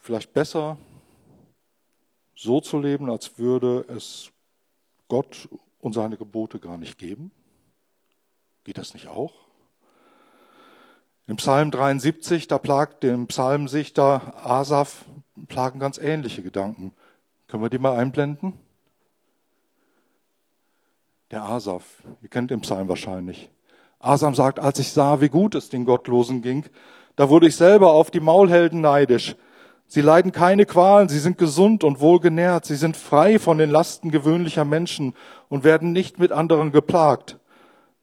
vielleicht 0.00 0.32
besser, 0.32 0.76
so 2.34 2.60
zu 2.60 2.78
leben, 2.78 3.10
als 3.10 3.38
würde 3.38 3.84
es 3.88 4.30
Gott 5.08 5.48
und 5.80 5.94
seine 5.94 6.16
Gebote 6.16 6.58
gar 6.58 6.76
nicht 6.76 6.98
geben? 6.98 7.30
Geht 8.64 8.78
das 8.78 8.94
nicht 8.94 9.08
auch? 9.08 9.32
Im 11.26 11.36
Psalm 11.36 11.70
73, 11.70 12.48
da 12.48 12.58
plagt 12.58 13.02
dem 13.02 13.28
Psalmsichter 13.28 14.44
Asaf, 14.44 15.04
plagen 15.48 15.78
ganz 15.78 15.96
ähnliche 15.96 16.42
Gedanken. 16.42 16.92
Können 17.50 17.64
wir 17.64 17.70
die 17.70 17.78
mal 17.78 17.96
einblenden? 17.96 18.52
Der 21.32 21.42
Asaf, 21.42 21.82
ihr 22.22 22.28
kennt 22.28 22.52
den 22.52 22.60
Psalm 22.60 22.88
wahrscheinlich. 22.88 23.50
Asam 23.98 24.36
sagt, 24.36 24.60
als 24.60 24.78
ich 24.78 24.92
sah, 24.92 25.20
wie 25.20 25.30
gut 25.30 25.56
es 25.56 25.68
den 25.68 25.84
Gottlosen 25.84 26.42
ging, 26.42 26.66
da 27.16 27.28
wurde 27.28 27.48
ich 27.48 27.56
selber 27.56 27.90
auf 27.90 28.12
die 28.12 28.20
Maulhelden 28.20 28.80
neidisch. 28.80 29.34
Sie 29.88 30.00
leiden 30.00 30.30
keine 30.30 30.64
Qualen, 30.64 31.08
sie 31.08 31.18
sind 31.18 31.38
gesund 31.38 31.82
und 31.82 31.98
wohlgenährt, 31.98 32.66
sie 32.66 32.76
sind 32.76 32.96
frei 32.96 33.40
von 33.40 33.58
den 33.58 33.70
Lasten 33.70 34.12
gewöhnlicher 34.12 34.64
Menschen 34.64 35.14
und 35.48 35.64
werden 35.64 35.90
nicht 35.90 36.20
mit 36.20 36.30
anderen 36.30 36.70
geplagt. 36.70 37.40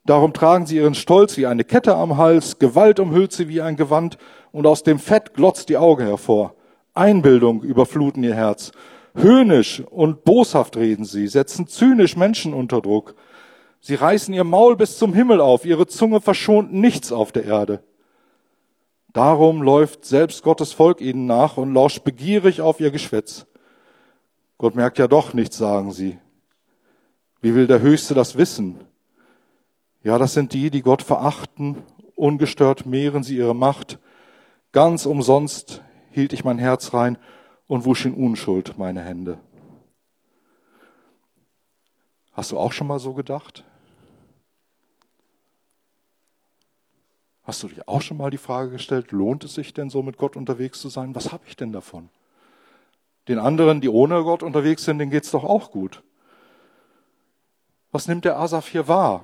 Darum 0.06 0.34
tragen 0.34 0.66
sie 0.66 0.76
ihren 0.76 0.94
Stolz 0.94 1.38
wie 1.38 1.48
eine 1.48 1.64
Kette 1.64 1.96
am 1.96 2.18
Hals, 2.18 2.60
Gewalt 2.60 3.00
umhüllt 3.00 3.32
sie 3.32 3.48
wie 3.48 3.62
ein 3.62 3.78
Gewand, 3.78 4.18
und 4.52 4.68
aus 4.68 4.84
dem 4.84 5.00
Fett 5.00 5.34
glotzt 5.34 5.70
die 5.70 5.78
Auge 5.78 6.04
hervor. 6.04 6.54
Einbildung 6.94 7.62
überfluten 7.62 8.24
ihr 8.24 8.36
Herz. 8.36 8.74
Höhnisch 9.18 9.82
und 9.82 10.24
boshaft 10.26 10.78
reden 10.78 11.04
sie, 11.04 11.28
setzen 11.28 11.68
zynisch 11.68 12.16
Menschen 12.16 12.54
unter 12.54 12.82
Druck. 12.82 13.16
Sie 13.80 13.96
reißen 13.96 14.32
ihr 14.32 14.44
Maul 14.44 14.76
bis 14.76 15.00
zum 15.00 15.12
Himmel 15.12 15.42
auf, 15.42 15.66
ihre 15.66 15.88
Zunge 15.88 16.22
verschont 16.22 16.72
nichts 16.72 17.12
auf 17.12 17.32
der 17.32 17.46
Erde. 17.46 17.84
Darum 19.14 19.64
läuft 19.64 20.06
selbst 20.06 20.44
Gottes 20.44 20.72
Volk 20.72 21.02
ihnen 21.02 21.26
nach 21.26 21.58
und 21.58 21.74
lauscht 21.74 22.04
begierig 22.04 22.62
auf 22.62 22.80
ihr 22.80 22.92
Geschwätz. 22.92 23.48
Gott 24.60 24.76
merkt 24.76 25.00
ja 25.00 25.08
doch 25.08 25.34
nichts, 25.34 25.58
sagen 25.58 25.92
sie. 25.92 26.20
Wie 27.42 27.56
will 27.56 27.66
der 27.66 27.82
Höchste 27.82 28.14
das 28.14 28.38
wissen? 28.38 28.80
Ja, 30.04 30.20
das 30.20 30.34
sind 30.34 30.54
die, 30.54 30.70
die 30.70 30.84
Gott 30.84 31.02
verachten. 31.02 31.78
Ungestört 32.16 32.86
mehren 32.86 33.24
sie 33.24 33.38
ihre 33.38 33.56
Macht. 33.56 33.98
Ganz 34.74 35.08
umsonst 35.08 35.82
hielt 36.12 36.34
ich 36.34 36.44
mein 36.44 36.60
Herz 36.60 36.94
rein 36.94 37.18
und 37.68 37.86
wusch 37.86 38.06
in 38.06 38.14
Unschuld 38.14 38.78
meine 38.78 39.02
Hände. 39.02 39.38
Hast 42.34 42.52
du 42.52 42.58
auch 42.58 42.72
schon 42.72 42.88
mal 42.88 43.00
so 43.00 43.14
gedacht? 43.14 43.64
Hast 47.44 47.64
du 47.64 47.68
dich 47.70 47.88
auch 47.88 48.02
schon 48.02 48.18
mal 48.18 48.30
die 48.30 48.38
Frage 48.38 48.72
gestellt, 48.72 49.12
lohnt 49.12 49.44
es 49.44 49.54
sich 49.54 49.74
denn 49.74 49.90
so 49.90 50.04
mit 50.04 50.18
Gott 50.18 50.36
unterwegs 50.36 50.82
zu 50.82 50.90
sein? 50.90 51.16
Was 51.16 51.32
habe 51.32 51.44
ich 51.48 51.56
denn 51.56 51.72
davon? 51.72 52.10
Den 53.28 53.40
anderen, 53.40 53.82
die 53.82 53.90
ohne 53.90 54.24
Gott 54.24 54.44
unterwegs 54.44 54.84
sind, 54.84 55.00
denen 55.00 55.12
geht's 55.12 55.32
doch 55.32 55.44
auch 55.44 55.72
gut. 55.72 56.04
Was 57.92 58.08
nimmt 58.08 58.26
der 58.26 58.38
Asaf 58.38 58.68
hier 58.68 58.88
wahr? 58.88 59.24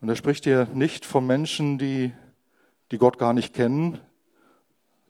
Und 0.00 0.08
er 0.08 0.16
spricht 0.16 0.44
hier 0.44 0.66
nicht 0.74 1.04
von 1.04 1.26
Menschen, 1.26 1.78
die, 1.78 2.12
die 2.90 2.98
Gott 2.98 3.18
gar 3.18 3.32
nicht 3.32 3.52
kennen, 3.52 4.00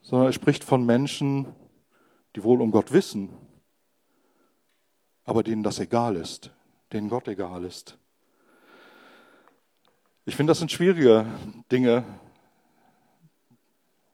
sondern 0.05 0.27
er 0.27 0.33
spricht 0.33 0.63
von 0.63 0.85
Menschen, 0.85 1.47
die 2.35 2.43
wohl 2.43 2.61
um 2.61 2.69
Gott 2.69 2.91
wissen, 2.91 3.29
aber 5.23 5.41
denen 5.41 5.63
das 5.63 5.79
egal 5.79 6.15
ist, 6.15 6.51
denen 6.93 7.09
Gott 7.09 7.27
egal 7.27 7.63
ist. 7.65 7.97
Ich 10.25 10.35
finde, 10.35 10.51
das 10.51 10.59
sind 10.59 10.71
schwierige 10.71 11.25
Dinge, 11.71 12.03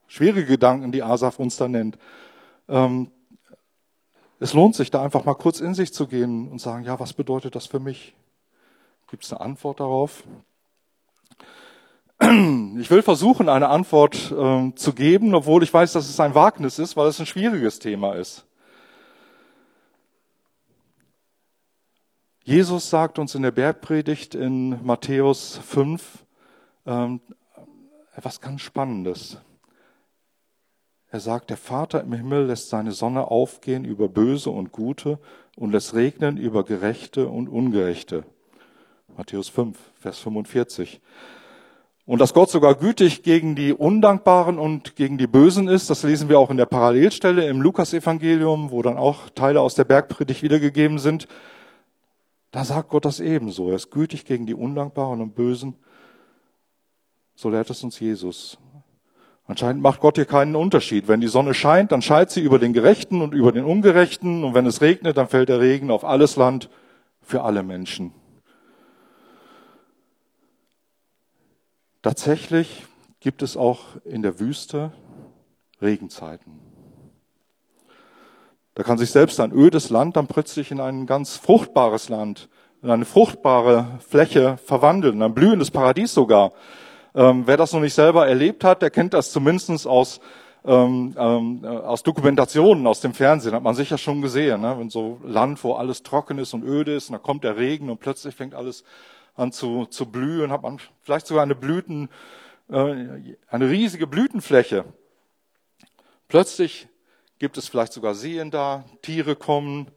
schwierige 0.07 0.45
Gedanken, 0.45 0.93
die 0.93 1.03
Asaf 1.03 1.39
uns 1.39 1.57
da 1.57 1.67
nennt. 1.67 1.97
Ähm, 2.69 3.11
es 4.39 4.53
lohnt 4.53 4.75
sich, 4.75 4.91
da 4.91 5.03
einfach 5.03 5.25
mal 5.25 5.35
kurz 5.35 5.59
in 5.59 5.73
sich 5.73 5.93
zu 5.93 6.07
gehen 6.07 6.49
und 6.49 6.59
sagen, 6.59 6.85
ja, 6.85 7.01
was 7.01 7.11
bedeutet 7.11 7.53
das 7.53 7.65
für 7.65 7.81
mich? 7.81 8.15
Gibt 9.09 9.25
es 9.25 9.33
eine 9.33 9.41
Antwort 9.41 9.81
darauf? 9.81 10.23
Ich 12.23 12.91
will 12.91 13.01
versuchen, 13.01 13.49
eine 13.49 13.69
Antwort 13.69 14.31
äh, 14.31 14.75
zu 14.75 14.93
geben, 14.93 15.33
obwohl 15.33 15.63
ich 15.63 15.73
weiß, 15.73 15.93
dass 15.93 16.07
es 16.07 16.19
ein 16.19 16.35
Wagnis 16.35 16.77
ist, 16.77 16.95
weil 16.95 17.07
es 17.07 17.19
ein 17.19 17.25
schwieriges 17.25 17.79
Thema 17.79 18.13
ist. 18.13 18.45
Jesus 22.43 22.91
sagt 22.91 23.17
uns 23.17 23.33
in 23.33 23.41
der 23.41 23.51
Bergpredigt 23.51 24.35
in 24.35 24.85
Matthäus 24.85 25.59
5 25.65 26.25
ähm, 26.85 27.21
etwas 28.15 28.39
ganz 28.39 28.61
Spannendes. 28.61 29.37
Er 31.09 31.19
sagt, 31.19 31.49
der 31.49 31.57
Vater 31.57 32.01
im 32.01 32.13
Himmel 32.13 32.45
lässt 32.45 32.69
seine 32.69 32.91
Sonne 32.91 33.31
aufgehen 33.31 33.83
über 33.83 34.07
Böse 34.07 34.51
und 34.51 34.71
Gute 34.71 35.17
und 35.55 35.71
lässt 35.71 35.95
regnen 35.95 36.37
über 36.37 36.63
Gerechte 36.65 37.27
und 37.27 37.49
Ungerechte. 37.49 38.25
Matthäus 39.17 39.49
5, 39.49 39.77
Vers 39.99 40.19
45. 40.19 41.01
Und 42.05 42.19
dass 42.19 42.33
Gott 42.33 42.49
sogar 42.49 42.75
gütig 42.75 43.23
gegen 43.23 43.55
die 43.55 43.73
Undankbaren 43.73 44.57
und 44.57 44.95
gegen 44.95 45.17
die 45.17 45.27
Bösen 45.27 45.67
ist, 45.67 45.89
das 45.89 46.03
lesen 46.03 46.29
wir 46.29 46.39
auch 46.39 46.49
in 46.49 46.57
der 46.57 46.65
Parallelstelle 46.65 47.47
im 47.47 47.61
Lukasevangelium, 47.61 48.71
wo 48.71 48.81
dann 48.81 48.97
auch 48.97 49.29
Teile 49.29 49.61
aus 49.61 49.75
der 49.75 49.83
Bergpredigt 49.83 50.41
wiedergegeben 50.41 50.99
sind. 50.99 51.27
Da 52.51 52.65
sagt 52.65 52.89
Gott 52.89 53.05
das 53.05 53.19
ebenso. 53.19 53.69
Er 53.69 53.75
ist 53.75 53.91
gütig 53.91 54.25
gegen 54.25 54.45
die 54.45 54.55
Undankbaren 54.55 55.21
und 55.21 55.35
Bösen. 55.35 55.75
So 57.35 57.49
lehrt 57.49 57.69
es 57.69 57.83
uns 57.83 57.99
Jesus. 57.99 58.57
Anscheinend 59.45 59.81
macht 59.81 60.01
Gott 60.01 60.15
hier 60.15 60.25
keinen 60.25 60.55
Unterschied. 60.55 61.07
Wenn 61.07 61.21
die 61.21 61.27
Sonne 61.27 61.53
scheint, 61.53 61.91
dann 61.91 62.01
scheint 62.01 62.29
sie 62.29 62.41
über 62.41 62.59
den 62.59 62.73
Gerechten 62.73 63.21
und 63.21 63.33
über 63.33 63.51
den 63.51 63.63
Ungerechten. 63.63 64.43
Und 64.43 64.53
wenn 64.53 64.65
es 64.65 64.81
regnet, 64.81 65.17
dann 65.17 65.27
fällt 65.27 65.49
der 65.49 65.59
Regen 65.59 65.91
auf 65.91 66.03
alles 66.03 66.35
Land 66.35 66.69
für 67.21 67.43
alle 67.43 67.63
Menschen. 67.63 68.13
Tatsächlich 72.01 72.87
gibt 73.19 73.43
es 73.43 73.55
auch 73.55 73.81
in 74.05 74.23
der 74.23 74.39
Wüste 74.39 74.91
Regenzeiten. 75.81 76.59
Da 78.73 78.83
kann 78.83 78.97
sich 78.97 79.11
selbst 79.11 79.39
ein 79.39 79.51
ödes 79.51 79.89
Land 79.91 80.15
dann 80.15 80.25
plötzlich 80.25 80.71
in 80.71 80.79
ein 80.79 81.05
ganz 81.05 81.37
fruchtbares 81.37 82.09
Land, 82.09 82.49
in 82.81 82.89
eine 82.89 83.05
fruchtbare 83.05 83.99
Fläche 84.07 84.57
verwandeln, 84.65 85.15
in 85.15 85.21
ein 85.21 85.35
blühendes 85.35 85.69
Paradies 85.69 86.13
sogar. 86.13 86.53
Ähm, 87.13 87.43
wer 87.45 87.57
das 87.57 87.73
noch 87.73 87.81
nicht 87.81 87.93
selber 87.93 88.27
erlebt 88.27 88.63
hat, 88.63 88.81
der 88.81 88.89
kennt 88.89 89.13
das 89.13 89.31
zumindest 89.31 89.85
aus, 89.85 90.21
ähm, 90.65 91.13
ähm, 91.17 91.65
aus 91.65 92.01
Dokumentationen 92.01 92.87
aus 92.87 93.01
dem 93.01 93.13
Fernsehen, 93.13 93.53
hat 93.53 93.61
man 93.61 93.75
sicher 93.75 93.99
schon 93.99 94.23
gesehen. 94.23 94.61
Ne? 94.61 94.75
Wenn 94.79 94.89
so 94.89 95.19
Land, 95.23 95.63
wo 95.63 95.73
alles 95.73 96.01
trocken 96.01 96.39
ist 96.39 96.53
und 96.55 96.63
öde 96.63 96.95
ist, 96.95 97.09
und 97.09 97.13
da 97.13 97.19
kommt 97.19 97.43
der 97.43 97.57
Regen 97.57 97.91
und 97.91 97.99
plötzlich 97.99 98.33
fängt 98.33 98.55
alles 98.55 98.83
an 99.41 99.51
zu, 99.51 99.85
zu 99.87 100.05
blühen, 100.05 100.51
hat 100.51 100.61
man 100.61 100.79
vielleicht 101.01 101.27
sogar 101.27 101.43
eine 101.43 101.55
Blüten, 101.55 102.09
äh, 102.69 103.35
eine 103.47 103.69
riesige 103.69 104.07
Blütenfläche. 104.07 104.85
Plötzlich 106.27 106.87
gibt 107.39 107.57
es 107.57 107.67
vielleicht 107.67 107.91
sogar 107.91 108.15
Seen 108.15 108.51
da, 108.51 108.85
Tiere 109.01 109.35
kommen, 109.35 109.87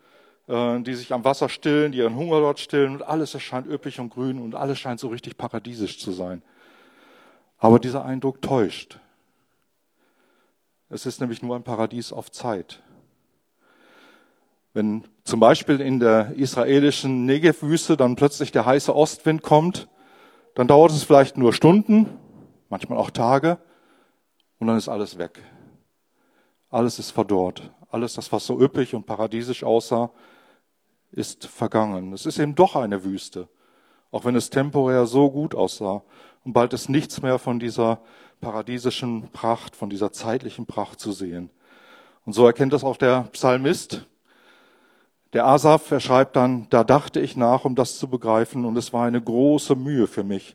äh, 0.48 0.80
die 0.80 0.94
sich 0.94 1.12
am 1.12 1.24
Wasser 1.24 1.48
stillen, 1.48 1.92
die 1.92 1.98
ihren 1.98 2.16
Hunger 2.16 2.40
dort 2.40 2.58
stillen 2.58 2.94
und 2.94 3.02
alles 3.02 3.34
erscheint 3.34 3.66
üppig 3.66 4.00
und 4.00 4.10
grün 4.10 4.40
und 4.40 4.54
alles 4.54 4.78
scheint 4.78 4.98
so 4.98 5.08
richtig 5.08 5.36
paradiesisch 5.36 6.00
zu 6.00 6.10
sein. 6.12 6.42
Aber 7.58 7.78
dieser 7.78 8.04
Eindruck 8.04 8.42
täuscht. 8.42 8.98
Es 10.88 11.06
ist 11.06 11.20
nämlich 11.20 11.42
nur 11.42 11.56
ein 11.56 11.64
Paradies 11.64 12.12
auf 12.12 12.30
Zeit. 12.30 12.82
Wenn 14.74 15.04
zum 15.22 15.38
Beispiel 15.38 15.80
in 15.80 16.00
der 16.00 16.32
israelischen 16.34 17.26
Negev-Wüste 17.26 17.96
dann 17.96 18.16
plötzlich 18.16 18.50
der 18.50 18.66
heiße 18.66 18.94
Ostwind 18.94 19.42
kommt, 19.42 19.88
dann 20.56 20.66
dauert 20.66 20.90
es 20.90 21.04
vielleicht 21.04 21.38
nur 21.38 21.52
Stunden, 21.52 22.08
manchmal 22.68 22.98
auch 22.98 23.10
Tage, 23.10 23.58
und 24.58 24.66
dann 24.66 24.76
ist 24.76 24.88
alles 24.88 25.16
weg. 25.16 25.40
Alles 26.70 26.98
ist 26.98 27.12
verdorrt. 27.12 27.70
Alles, 27.88 28.14
das, 28.14 28.32
was 28.32 28.46
so 28.46 28.60
üppig 28.60 28.96
und 28.96 29.06
paradiesisch 29.06 29.62
aussah, 29.62 30.10
ist 31.12 31.46
vergangen. 31.46 32.12
Es 32.12 32.26
ist 32.26 32.40
eben 32.40 32.56
doch 32.56 32.74
eine 32.74 33.04
Wüste, 33.04 33.48
auch 34.10 34.24
wenn 34.24 34.34
es 34.34 34.50
temporär 34.50 35.06
so 35.06 35.30
gut 35.30 35.54
aussah. 35.54 36.02
Und 36.44 36.52
bald 36.52 36.72
ist 36.72 36.88
nichts 36.88 37.22
mehr 37.22 37.38
von 37.38 37.60
dieser 37.60 38.00
paradiesischen 38.40 39.30
Pracht, 39.30 39.76
von 39.76 39.88
dieser 39.88 40.10
zeitlichen 40.10 40.66
Pracht 40.66 40.98
zu 40.98 41.12
sehen. 41.12 41.50
Und 42.24 42.32
so 42.32 42.44
erkennt 42.44 42.72
das 42.72 42.82
auch 42.82 42.96
der 42.96 43.28
Psalmist, 43.30 44.06
der 45.34 45.46
Asaf, 45.46 45.90
er 45.90 45.98
schreibt 45.98 46.36
dann, 46.36 46.68
da 46.70 46.84
dachte 46.84 47.20
ich 47.20 47.36
nach, 47.36 47.64
um 47.64 47.74
das 47.74 47.98
zu 47.98 48.08
begreifen, 48.08 48.64
und 48.64 48.76
es 48.78 48.92
war 48.92 49.04
eine 49.04 49.20
große 49.20 49.74
Mühe 49.74 50.06
für 50.06 50.22
mich, 50.22 50.54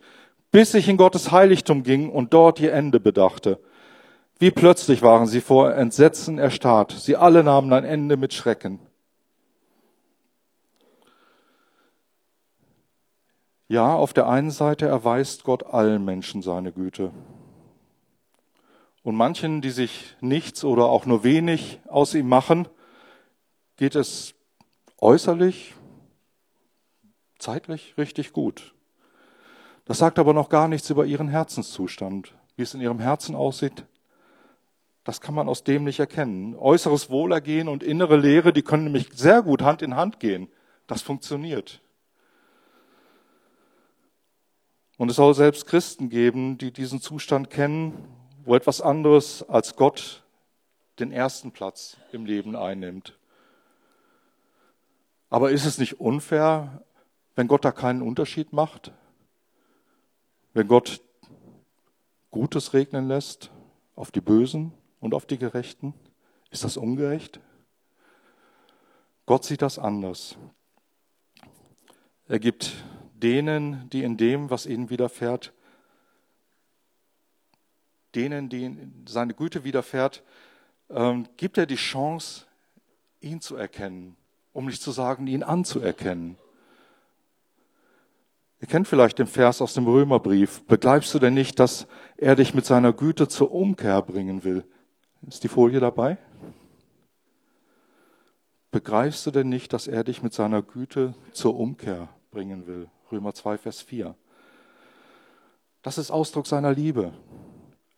bis 0.51 0.73
ich 0.73 0.87
in 0.87 0.95
Gottes 0.95 1.31
Heiligtum 1.31 1.83
ging 1.83 2.09
und 2.09 2.33
dort 2.33 2.61
ihr 2.61 2.73
Ende 2.73 3.01
bedachte. 3.01 3.59
Wie 4.39 4.51
plötzlich 4.51 5.01
waren 5.01 5.27
sie 5.27 5.41
vor 5.41 5.75
Entsetzen 5.75 6.39
erstarrt. 6.39 6.93
Sie 6.93 7.17
alle 7.17 7.43
nahmen 7.43 7.73
ein 7.73 7.83
Ende 7.83 8.15
mit 8.15 8.33
Schrecken. 8.33 8.79
Ja, 13.67 13.93
auf 13.93 14.13
der 14.13 14.29
einen 14.29 14.49
Seite 14.49 14.87
erweist 14.87 15.43
Gott 15.43 15.65
allen 15.65 16.05
Menschen 16.05 16.41
seine 16.41 16.71
Güte. 16.71 17.11
Und 19.03 19.15
manchen, 19.15 19.61
die 19.61 19.71
sich 19.71 20.15
nichts 20.21 20.63
oder 20.63 20.85
auch 20.85 21.05
nur 21.05 21.25
wenig 21.25 21.81
aus 21.87 22.13
ihm 22.13 22.29
machen, 22.29 22.69
geht 23.75 23.95
es 23.95 24.38
äußerlich, 25.01 25.75
zeitlich 27.38 27.95
richtig 27.97 28.33
gut. 28.33 28.73
Das 29.85 29.97
sagt 29.97 30.19
aber 30.19 30.33
noch 30.33 30.49
gar 30.49 30.67
nichts 30.67 30.89
über 30.89 31.05
ihren 31.05 31.27
Herzenszustand. 31.27 32.35
Wie 32.55 32.63
es 32.63 32.73
in 32.73 32.81
ihrem 32.81 32.99
Herzen 32.99 33.35
aussieht, 33.35 33.85
Das 35.03 35.21
kann 35.21 35.33
man 35.33 35.49
aus 35.49 35.63
dem 35.63 35.85
nicht 35.85 35.99
erkennen. 35.99 36.55
Äußeres 36.55 37.09
Wohlergehen 37.09 37.67
und 37.67 37.81
innere 37.81 38.17
Leere, 38.17 38.53
die 38.53 38.62
können 38.62 38.83
nämlich 38.83 39.09
sehr 39.13 39.41
gut 39.41 39.62
Hand 39.62 39.81
in 39.81 39.95
Hand 39.95 40.19
gehen. 40.19 40.49
Das 40.85 41.01
funktioniert. 41.01 41.81
Und 44.97 45.09
es 45.09 45.15
soll 45.15 45.33
selbst 45.33 45.65
Christen 45.65 46.09
geben, 46.09 46.57
die 46.57 46.71
diesen 46.71 47.01
Zustand 47.01 47.49
kennen, 47.49 47.93
wo 48.43 48.55
etwas 48.55 48.81
anderes 48.81 49.47
als 49.47 49.75
Gott 49.75 50.23
den 50.99 51.12
ersten 51.12 51.51
Platz 51.51 51.97
im 52.12 52.25
Leben 52.25 52.55
einnimmt. 52.55 53.18
Aber 55.29 55.51
ist 55.51 55.65
es 55.65 55.77
nicht 55.77 55.99
unfair, 55.99 56.83
wenn 57.35 57.47
Gott 57.47 57.63
da 57.65 57.71
keinen 57.71 58.01
Unterschied 58.01 58.53
macht? 58.53 58.91
Wenn 60.53 60.67
Gott 60.67 61.01
Gutes 62.31 62.73
regnen 62.73 63.07
lässt 63.07 63.51
auf 63.95 64.11
die 64.11 64.21
Bösen 64.21 64.73
und 64.99 65.13
auf 65.13 65.25
die 65.25 65.37
Gerechten? 65.37 65.93
Ist 66.51 66.63
das 66.63 66.77
ungerecht? 66.77 67.39
Gott 69.25 69.45
sieht 69.45 69.61
das 69.61 69.77
anders. 69.77 70.37
Er 72.27 72.39
gibt 72.39 72.83
denen, 73.13 73.89
die 73.89 74.03
in 74.03 74.17
dem, 74.17 74.49
was 74.49 74.65
ihnen 74.65 74.89
widerfährt, 74.89 75.53
denen, 78.15 78.49
die 78.49 78.75
seine 79.07 79.33
Güte 79.33 79.63
widerfährt, 79.63 80.23
ähm, 80.89 81.27
gibt 81.37 81.57
er 81.57 81.65
die 81.65 81.75
Chance, 81.75 82.45
ihn 83.21 83.41
zu 83.41 83.55
erkennen, 83.55 84.15
um 84.53 84.65
nicht 84.65 84.81
zu 84.81 84.91
sagen, 84.91 85.27
ihn 85.27 85.43
anzuerkennen. 85.43 86.38
Ihr 88.62 88.67
kennt 88.67 88.88
vielleicht 88.88 89.19
den 89.19 89.27
Vers 89.27 89.62
aus 89.62 89.73
dem 89.73 89.88
Römerbrief. 89.88 90.63
Begreifst 90.65 91.13
du 91.13 91.19
denn 91.19 91.33
nicht, 91.33 91.59
dass 91.59 91.88
er 92.17 92.35
dich 92.35 92.53
mit 92.53 92.65
seiner 92.65 92.91
Güte 92.91 93.27
zur 93.29 93.51
Umkehr 93.51 94.01
bringen 94.01 94.43
will? 94.43 94.65
Ist 95.27 95.43
die 95.43 95.47
Folie 95.47 95.79
dabei? 95.79 96.17
Begreifst 98.71 99.25
du 99.25 99.31
denn 99.31 99.49
nicht, 99.49 99.73
dass 99.73 99.88
er 99.88 100.03
dich 100.03 100.21
mit 100.21 100.33
seiner 100.33 100.62
Güte 100.62 101.15
zur 101.31 101.57
Umkehr 101.57 102.09
bringen 102.31 102.67
will? 102.67 102.89
Römer 103.12 103.33
2, 103.33 103.57
Vers 103.57 103.81
4. 103.81 104.15
Das 105.81 105.97
ist 105.97 106.12
Ausdruck 106.12 106.45
seiner 106.45 106.73
Liebe. 106.73 107.13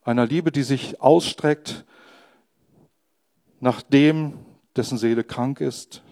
Einer 0.04 0.26
Liebe, 0.26 0.52
die 0.52 0.64
sich 0.64 1.02
ausstreckt 1.02 1.86
nach 3.60 3.82
dem, 3.82 4.38
dessen 4.76 4.98
Seele 4.98 5.24
krank 5.24 5.60
ist, 5.60 6.04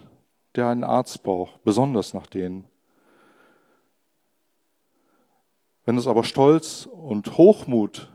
der 0.56 0.68
einen 0.68 0.84
Arzt 0.84 1.22
braucht, 1.22 1.62
besonders 1.64 2.14
nach 2.14 2.26
denen. 2.26 2.66
Wenn 5.84 5.96
es 5.96 6.06
aber 6.06 6.24
Stolz 6.24 6.86
und 6.86 7.36
Hochmut 7.36 8.10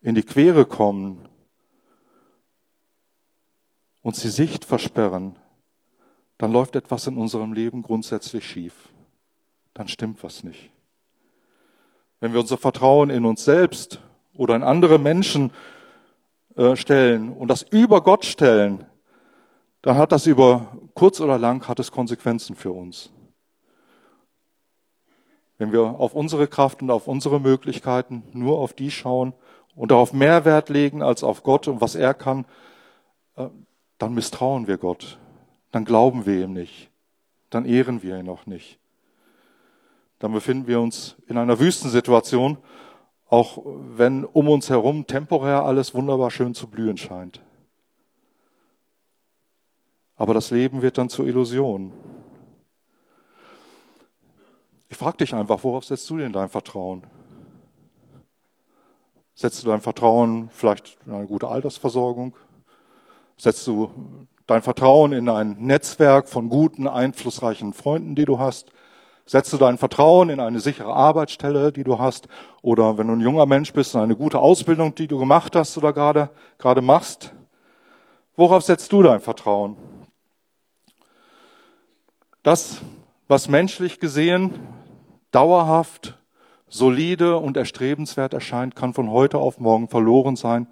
in 0.00 0.14
die 0.14 0.22
Quere 0.22 0.64
kommen 0.64 1.28
und 4.02 4.22
die 4.22 4.28
Sicht 4.28 4.64
versperren, 4.64 5.36
dann 6.38 6.52
läuft 6.52 6.76
etwas 6.76 7.06
in 7.06 7.16
unserem 7.16 7.52
Leben 7.52 7.82
grundsätzlich 7.82 8.46
schief. 8.46 8.88
Dann 9.74 9.88
stimmt 9.88 10.22
was 10.22 10.42
nicht. 10.42 10.70
Wenn 12.20 12.32
wir 12.32 12.40
unser 12.40 12.58
Vertrauen 12.58 13.10
in 13.10 13.24
uns 13.24 13.44
selbst 13.44 14.00
oder 14.34 14.56
in 14.56 14.62
andere 14.62 14.98
Menschen 14.98 15.52
äh, 16.56 16.76
stellen 16.76 17.32
und 17.32 17.48
das 17.48 17.62
über 17.62 18.02
Gott 18.02 18.24
stellen, 18.24 18.86
dann 19.82 19.96
hat 19.96 20.12
das 20.12 20.26
über 20.26 20.78
kurz 20.94 21.20
oder 21.20 21.38
lang 21.38 21.66
hat 21.68 21.80
es 21.80 21.90
Konsequenzen 21.90 22.54
für 22.56 22.70
uns. 22.70 23.10
Wenn 25.58 25.72
wir 25.72 25.82
auf 25.82 26.14
unsere 26.14 26.46
Kraft 26.46 26.82
und 26.82 26.90
auf 26.90 27.06
unsere 27.06 27.40
Möglichkeiten 27.40 28.22
nur 28.32 28.58
auf 28.58 28.72
die 28.72 28.90
schauen 28.90 29.32
und 29.74 29.90
darauf 29.90 30.12
mehr 30.12 30.44
Wert 30.44 30.68
legen 30.68 31.02
als 31.02 31.22
auf 31.22 31.42
Gott 31.42 31.68
und 31.68 31.80
was 31.80 31.94
er 31.94 32.14
kann, 32.14 32.46
äh, 33.36 33.48
dann 33.98 34.14
misstrauen 34.14 34.66
wir 34.66 34.78
Gott. 34.78 35.18
Dann 35.70 35.84
glauben 35.84 36.26
wir 36.26 36.44
ihm 36.44 36.52
nicht. 36.52 36.90
Dann 37.50 37.64
ehren 37.64 38.02
wir 38.02 38.18
ihn 38.18 38.28
auch 38.28 38.46
nicht. 38.46 38.78
Dann 40.18 40.32
befinden 40.32 40.66
wir 40.68 40.80
uns 40.80 41.16
in 41.26 41.38
einer 41.38 41.58
Wüstensituation, 41.58 42.58
auch 43.28 43.58
wenn 43.64 44.24
um 44.24 44.48
uns 44.48 44.70
herum 44.70 45.06
temporär 45.06 45.64
alles 45.64 45.94
wunderbar 45.94 46.30
schön 46.30 46.54
zu 46.54 46.68
blühen 46.68 46.96
scheint. 46.96 47.40
Aber 50.22 50.34
das 50.34 50.52
Leben 50.52 50.82
wird 50.82 50.98
dann 50.98 51.08
zur 51.08 51.26
Illusion. 51.26 51.90
Ich 54.88 54.96
frage 54.96 55.16
dich 55.16 55.34
einfach, 55.34 55.64
worauf 55.64 55.84
setzt 55.84 56.08
du 56.10 56.16
denn 56.16 56.32
dein 56.32 56.48
Vertrauen? 56.48 57.02
Setzt 59.34 59.64
du 59.64 59.66
dein 59.66 59.80
Vertrauen 59.80 60.48
vielleicht 60.52 60.96
in 61.06 61.14
eine 61.14 61.26
gute 61.26 61.48
Altersversorgung? 61.48 62.36
Setzt 63.36 63.66
du 63.66 63.90
dein 64.46 64.62
Vertrauen 64.62 65.12
in 65.12 65.28
ein 65.28 65.56
Netzwerk 65.58 66.28
von 66.28 66.48
guten, 66.48 66.86
einflussreichen 66.86 67.72
Freunden, 67.72 68.14
die 68.14 68.24
du 68.24 68.38
hast? 68.38 68.70
Setzt 69.26 69.52
du 69.52 69.56
dein 69.56 69.76
Vertrauen 69.76 70.30
in 70.30 70.38
eine 70.38 70.60
sichere 70.60 70.94
Arbeitsstelle, 70.94 71.72
die 71.72 71.82
du 71.82 71.98
hast? 71.98 72.28
Oder 72.62 72.96
wenn 72.96 73.08
du 73.08 73.14
ein 73.14 73.20
junger 73.20 73.46
Mensch 73.46 73.72
bist, 73.72 73.96
in 73.96 74.00
eine 74.00 74.14
gute 74.14 74.38
Ausbildung, 74.38 74.94
die 74.94 75.08
du 75.08 75.18
gemacht 75.18 75.56
hast 75.56 75.76
oder 75.76 75.92
gerade, 75.92 76.30
gerade 76.58 76.80
machst? 76.80 77.34
Worauf 78.36 78.62
setzt 78.62 78.92
du 78.92 79.02
dein 79.02 79.18
Vertrauen? 79.18 79.76
Das, 82.42 82.80
was 83.28 83.48
menschlich 83.48 84.00
gesehen 84.00 84.58
dauerhaft, 85.30 86.18
solide 86.68 87.36
und 87.36 87.56
erstrebenswert 87.56 88.34
erscheint, 88.34 88.74
kann 88.74 88.94
von 88.94 89.10
heute 89.10 89.38
auf 89.38 89.60
morgen 89.60 89.88
verloren 89.88 90.34
sein 90.34 90.66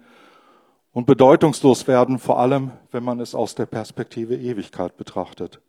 und 0.91 1.05
bedeutungslos 1.05 1.87
werden, 1.87 2.19
vor 2.19 2.39
allem 2.39 2.71
wenn 2.91 3.03
man 3.03 3.21
es 3.21 3.35
aus 3.35 3.55
der 3.55 3.67
Perspektive 3.67 4.35
Ewigkeit 4.35 4.97
betrachtet. 4.97 5.61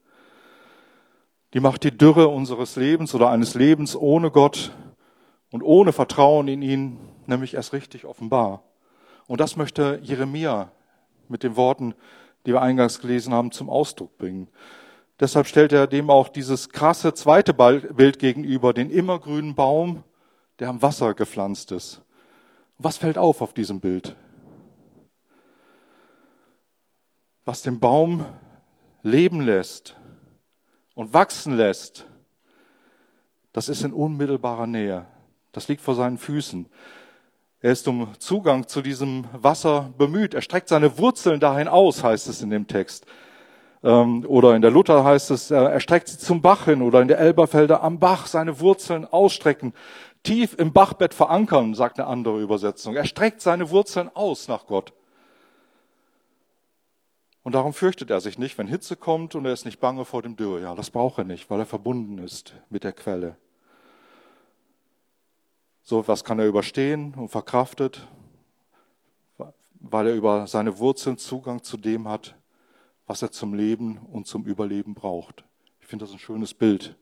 Die 1.55 1.61
macht 1.61 1.85
die 1.85 1.97
Dürre 1.97 2.29
unseres 2.29 2.75
Lebens 2.75 3.15
oder 3.15 3.31
eines 3.31 3.55
Lebens 3.55 3.95
ohne 3.95 4.33
Gott 4.33 4.73
und 5.53 5.63
ohne 5.63 5.93
Vertrauen 5.93 6.49
in 6.49 6.63
ihn 6.63 6.99
nämlich 7.27 7.55
erst 7.55 7.73
richtig 7.73 8.07
offenbar. 8.07 8.65
Und 9.29 9.41
das 9.41 9.57
möchte 9.57 10.01
Jeremia 10.03 10.73
mit 11.29 11.45
den 11.45 11.55
Worten, 11.55 11.95
die 12.45 12.53
wir 12.53 12.63
eingangs 12.63 13.01
gelesen 13.01 13.33
haben, 13.33 13.53
zum 13.53 13.71
Ausdruck 13.71 14.19
bringen. 14.19 14.49
Deshalb 15.23 15.47
stellt 15.47 15.73
er 15.73 15.87
dem 15.87 16.11
auch 16.11 16.29
dieses 16.29 16.71
krasse 16.71 17.15
zweite 17.15 17.55
Bild 17.55 18.19
gegenüber, 18.19 18.75
den 18.75 18.91
immergrünen 18.91 19.55
Baum, 19.55 20.03
der 20.59 20.69
am 20.69 20.83
Wasser 20.83 21.15
gepflanzt 21.15 21.71
ist. 21.71 22.03
Was 22.77 22.97
fällt 22.97 23.17
auf 23.17 23.41
auf 23.41 23.55
diesem 23.55 23.79
Bild? 23.79 24.17
Was 27.45 27.63
den 27.63 27.79
Baum 27.79 28.27
leben 29.05 29.41
lässt, 29.41 29.97
und 30.95 31.15
wachsen 31.15 31.57
lässt, 31.57 32.07
das 33.53 33.69
ist 33.69 33.83
in 33.85 33.93
unmittelbarer 33.93 34.67
Nähe. 34.67 35.07
Das 35.53 35.69
liegt 35.69 35.83
vor 35.83 35.95
seinen 35.95 36.19
Füßen. 36.19 36.67
Er 37.61 37.73
ist 37.73 37.87
um 37.87 38.09
Zugang 38.19 38.67
zu 38.67 38.83
diesem 38.83 39.27
Wasser 39.33 39.93
bemüht. 39.97 40.35
Er 40.35 40.43
streckt 40.43 40.69
seine 40.69 40.99
Wurzeln 40.99 41.39
dahin 41.39 41.69
aus, 41.69 42.03
heißt 42.03 42.27
es 42.27 42.43
in 42.43 42.51
dem 42.51 42.67
Text. 42.67 43.07
Ähm, 43.85 44.25
oder 44.27 44.55
in 44.55 44.63
der 44.63 44.71
Luther 44.71 45.05
heißt 45.05 45.31
es, 45.31 45.51
er 45.51 45.81
streckt 45.81 46.09
sie 46.09 46.19
zum 46.19 46.41
Bach 46.41 46.67
hin 46.67 46.83
oder 46.83 47.03
in 47.03 47.09
der 47.09 47.19
Elberfelder 47.19 47.83
am 47.83 47.99
Bach 47.99 48.27
seine 48.27 48.61
Wurzeln 48.61 49.05
ausstrecken. 49.05 49.75
Tief 50.23 50.55
im 50.57 50.73
Bachbett 50.73 51.15
verankern, 51.15 51.75
sagt 51.75 51.99
eine 51.99 52.09
andere 52.09 52.41
Übersetzung. 52.41 52.95
Er 52.95 53.05
streckt 53.05 53.41
seine 53.41 53.71
Wurzeln 53.71 54.09
aus 54.15 54.47
nach 54.47 54.67
Gott. 54.67 54.93
Und 57.43 57.57
darum 57.57 57.73
fürchtet 57.73 58.11
er 58.11 58.21
sich 58.21 58.39
nicht, 58.39 58.57
wenn 58.57 58.69
Hitze 58.69 58.95
kommt 58.95 59.35
und 59.35 59.45
er 59.45 59.53
ist 59.53 59.65
nicht 59.65 59.81
bange 59.81 60.05
vor 60.05 60.23
dem 60.23 60.37
Dürre. 60.37 60.61
Ja, 60.61 60.77
das 60.77 60.91
braucht 60.91 61.19
er 61.19 61.25
nicht, 61.25 61.51
weil 61.51 61.59
er 61.59 61.67
verbunden 61.67 62.19
ist 62.19 62.55
mit 62.71 62.85
der 62.85 62.93
Quelle. 62.93 63.37
So 65.83 65.99
etwas 65.99 66.23
kann 66.23 66.39
er 66.39 66.47
überstehen 66.47 67.15
und 67.15 67.31
verkraftet, 67.31 68.07
weil 69.81 70.07
er 70.07 70.15
über 70.15 70.47
seine 70.47 70.79
Wurzeln 70.79 71.19
Zugang 71.19 71.65
zu 71.65 71.77
dem 71.77 72.07
hat, 72.07 72.37
was 73.13 73.21
er 73.21 73.31
zum 73.31 73.53
Leben 73.53 73.99
und 74.11 74.27
zum 74.27 74.47
Überleben 74.47 74.95
braucht. 74.95 75.45
Ich 75.83 75.87
finde 75.87 76.07
das 76.07 76.15
ein 76.15 76.19
schönes 76.19 76.55
Bild, 76.55 76.97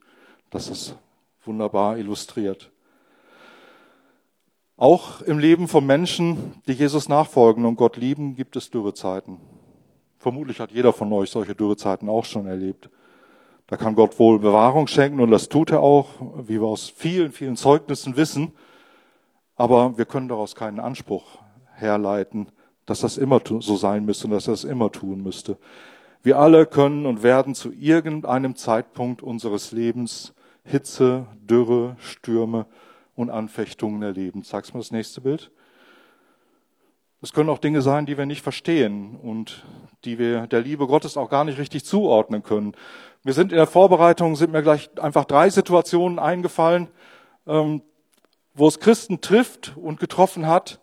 das 0.50 0.68
es 0.68 0.96
wunderbar 1.44 1.98
illustriert. 1.98 2.72
Auch 4.76 5.22
im 5.22 5.38
Leben 5.38 5.68
von 5.68 5.86
Menschen, 5.86 6.60
die 6.66 6.72
Jesus 6.72 7.08
nachfolgen 7.08 7.64
und 7.64 7.76
Gott 7.76 7.96
lieben, 7.96 8.34
gibt 8.34 8.56
es 8.56 8.70
Dürrezeiten. 8.70 9.36
Vermutlich 10.18 10.58
hat 10.58 10.72
jeder 10.72 10.92
von 10.92 11.12
euch 11.12 11.30
solche 11.30 11.54
Dürrezeiten 11.54 12.08
auch 12.08 12.24
schon 12.24 12.48
erlebt. 12.48 12.90
Da 13.68 13.76
kann 13.76 13.94
Gott 13.94 14.18
wohl 14.18 14.40
Bewahrung 14.40 14.88
schenken 14.88 15.20
und 15.20 15.30
das 15.30 15.48
tut 15.48 15.70
er 15.70 15.80
auch, 15.80 16.08
wie 16.38 16.60
wir 16.60 16.66
aus 16.66 16.88
vielen, 16.88 17.30
vielen 17.30 17.54
Zeugnissen 17.54 18.16
wissen. 18.16 18.50
Aber 19.54 19.96
wir 19.96 20.06
können 20.06 20.26
daraus 20.26 20.56
keinen 20.56 20.80
Anspruch 20.80 21.38
herleiten, 21.76 22.48
dass 22.84 22.98
das 22.98 23.16
immer 23.16 23.40
so 23.46 23.76
sein 23.76 24.04
müsste 24.04 24.26
und 24.26 24.32
dass 24.32 24.48
er 24.48 24.54
es 24.54 24.64
immer 24.64 24.90
tun 24.90 25.22
müsste. 25.22 25.56
Wir 26.22 26.38
alle 26.38 26.66
können 26.66 27.06
und 27.06 27.22
werden 27.22 27.54
zu 27.54 27.72
irgendeinem 27.72 28.54
Zeitpunkt 28.54 29.22
unseres 29.22 29.72
Lebens 29.72 30.34
Hitze, 30.64 31.26
Dürre, 31.40 31.96
Stürme 31.98 32.66
und 33.14 33.30
Anfechtungen 33.30 34.02
erleben. 34.02 34.42
Sagst 34.42 34.70
du 34.70 34.76
mal 34.76 34.80
das 34.80 34.90
nächste 34.90 35.22
Bild? 35.22 35.50
Es 37.22 37.32
können 37.32 37.50
auch 37.50 37.58
Dinge 37.58 37.82
sein, 37.82 38.06
die 38.06 38.16
wir 38.16 38.26
nicht 38.26 38.42
verstehen 38.42 39.16
und 39.16 39.64
die 40.04 40.18
wir 40.18 40.46
der 40.46 40.60
Liebe 40.60 40.86
Gottes 40.86 41.16
auch 41.16 41.28
gar 41.28 41.44
nicht 41.44 41.58
richtig 41.58 41.84
zuordnen 41.84 42.42
können. 42.42 42.74
Wir 43.22 43.34
sind 43.34 43.52
in 43.52 43.58
der 43.58 43.66
Vorbereitung, 43.66 44.36
sind 44.36 44.52
mir 44.52 44.62
gleich 44.62 44.90
einfach 44.98 45.26
drei 45.26 45.50
Situationen 45.50 46.18
eingefallen, 46.18 46.88
ähm, 47.46 47.82
wo 48.54 48.68
es 48.68 48.80
Christen 48.80 49.20
trifft 49.20 49.76
und 49.76 50.00
getroffen 50.00 50.46
hat 50.46 50.80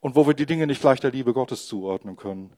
und 0.00 0.16
wo 0.16 0.26
wir 0.26 0.34
die 0.34 0.46
Dinge 0.46 0.66
nicht 0.66 0.82
gleich 0.82 1.00
der 1.00 1.10
Liebe 1.10 1.32
Gottes 1.32 1.66
zuordnen 1.66 2.16
können. 2.16 2.52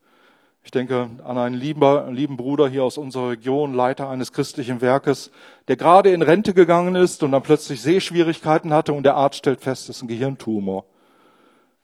Ich 0.67 0.73
denke 0.73 1.11
an 1.23 1.39
einen 1.39 1.55
lieben, 1.55 2.13
lieben 2.13 2.37
Bruder 2.37 2.69
hier 2.69 2.83
aus 2.83 2.99
unserer 2.99 3.31
Region, 3.31 3.73
Leiter 3.73 4.09
eines 4.09 4.33
christlichen 4.33 4.81
Werkes, 4.81 5.31
der 5.69 5.77
gerade 5.77 6.11
in 6.11 6.23
Rente 6.23 6.55
gegangen 6.55 6.97
ist 6.97 7.23
und 7.23 7.31
dann 7.31 7.45
plötzlich 7.45 7.81
Sehschwierigkeiten 7.81 8.73
hatte 8.73 8.93
und 8.93 9.05
der 9.05 9.15
Arzt 9.15 9.39
stellt 9.39 9.61
fest, 9.61 9.89
es 9.89 9.99
ist 9.99 10.03
ein 10.03 10.09
Gehirntumor. 10.09 10.85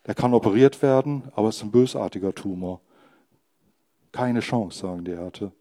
Der 0.05 0.17
kann 0.17 0.35
operiert 0.35 0.83
werden, 0.83 1.31
aber 1.37 1.51
es 1.51 1.59
ist 1.59 1.63
ein 1.63 1.71
bösartiger 1.71 2.35
Tumor. 2.35 2.81
Keine 4.11 4.41
Chance, 4.41 4.81
sagen 4.81 5.05
die 5.05 5.13
Ärzte. 5.13 5.53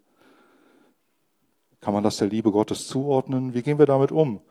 Kann 1.80 1.94
man 1.94 2.04
das 2.04 2.18
der 2.18 2.28
Liebe 2.28 2.52
Gottes 2.52 2.88
zuordnen? 2.88 3.54
Wie 3.54 3.62
gehen 3.62 3.78
wir 3.78 3.86
damit 3.86 4.12
um? 4.12 4.42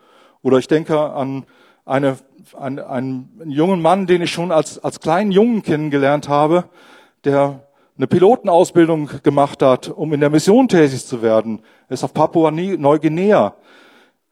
Oder 0.43 0.59
ich 0.59 0.69
denke 0.69 0.97
an 0.97 1.45
eine, 1.85 2.19
an 2.57 2.79
einen 2.79 3.51
jungen 3.51 3.83
Mann, 3.83 4.07
den 4.07 4.23
ich 4.23 4.31
schon 4.31 4.53
als, 4.53 4.79
als 4.79 5.01
kleinen 5.01 5.33
Jungen 5.33 5.65
kennengelernt 5.65 6.29
habe, 6.29 6.67
der 7.25 7.67
eine 8.01 8.07
Pilotenausbildung 8.07 9.11
gemacht 9.23 9.61
hat, 9.63 9.91
um 9.91 10.15
in 10.15 10.21
der 10.21 10.31
Mission 10.31 10.69
tätig 10.69 11.05
zu 11.05 11.21
werden. 11.21 11.61
Er 11.87 11.93
ist 11.93 12.03
auf 12.03 12.15
Papua-Neuguinea. 12.15 13.55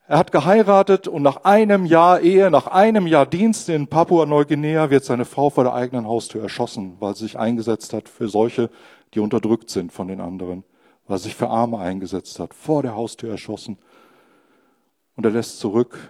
Er 0.07 0.17
hat 0.17 0.31
geheiratet 0.31 1.07
und 1.07 1.21
nach 1.21 1.43
einem 1.43 1.85
Jahr 1.85 2.19
Ehe, 2.19 2.49
nach 2.49 2.65
einem 2.65 3.05
Jahr 3.05 3.27
Dienst 3.27 3.69
in 3.69 3.85
Papua-Neuguinea 3.85 4.89
wird 4.89 5.03
seine 5.03 5.23
Frau 5.23 5.51
vor 5.51 5.65
der 5.65 5.75
eigenen 5.75 6.07
Haustür 6.07 6.41
erschossen, 6.41 6.95
weil 6.99 7.15
sie 7.15 7.25
sich 7.25 7.37
eingesetzt 7.37 7.93
hat 7.93 8.09
für 8.09 8.27
solche, 8.27 8.71
die 9.13 9.19
unterdrückt 9.19 9.69
sind 9.69 9.91
von 9.91 10.07
den 10.07 10.19
anderen, 10.19 10.63
weil 11.05 11.19
sie 11.19 11.25
sich 11.25 11.35
für 11.35 11.49
Arme 11.49 11.77
eingesetzt 11.77 12.39
hat, 12.39 12.55
vor 12.55 12.81
der 12.81 12.95
Haustür 12.95 13.29
erschossen. 13.29 13.77
Und 15.15 15.27
er 15.27 15.31
lässt 15.31 15.59
zurück 15.59 16.09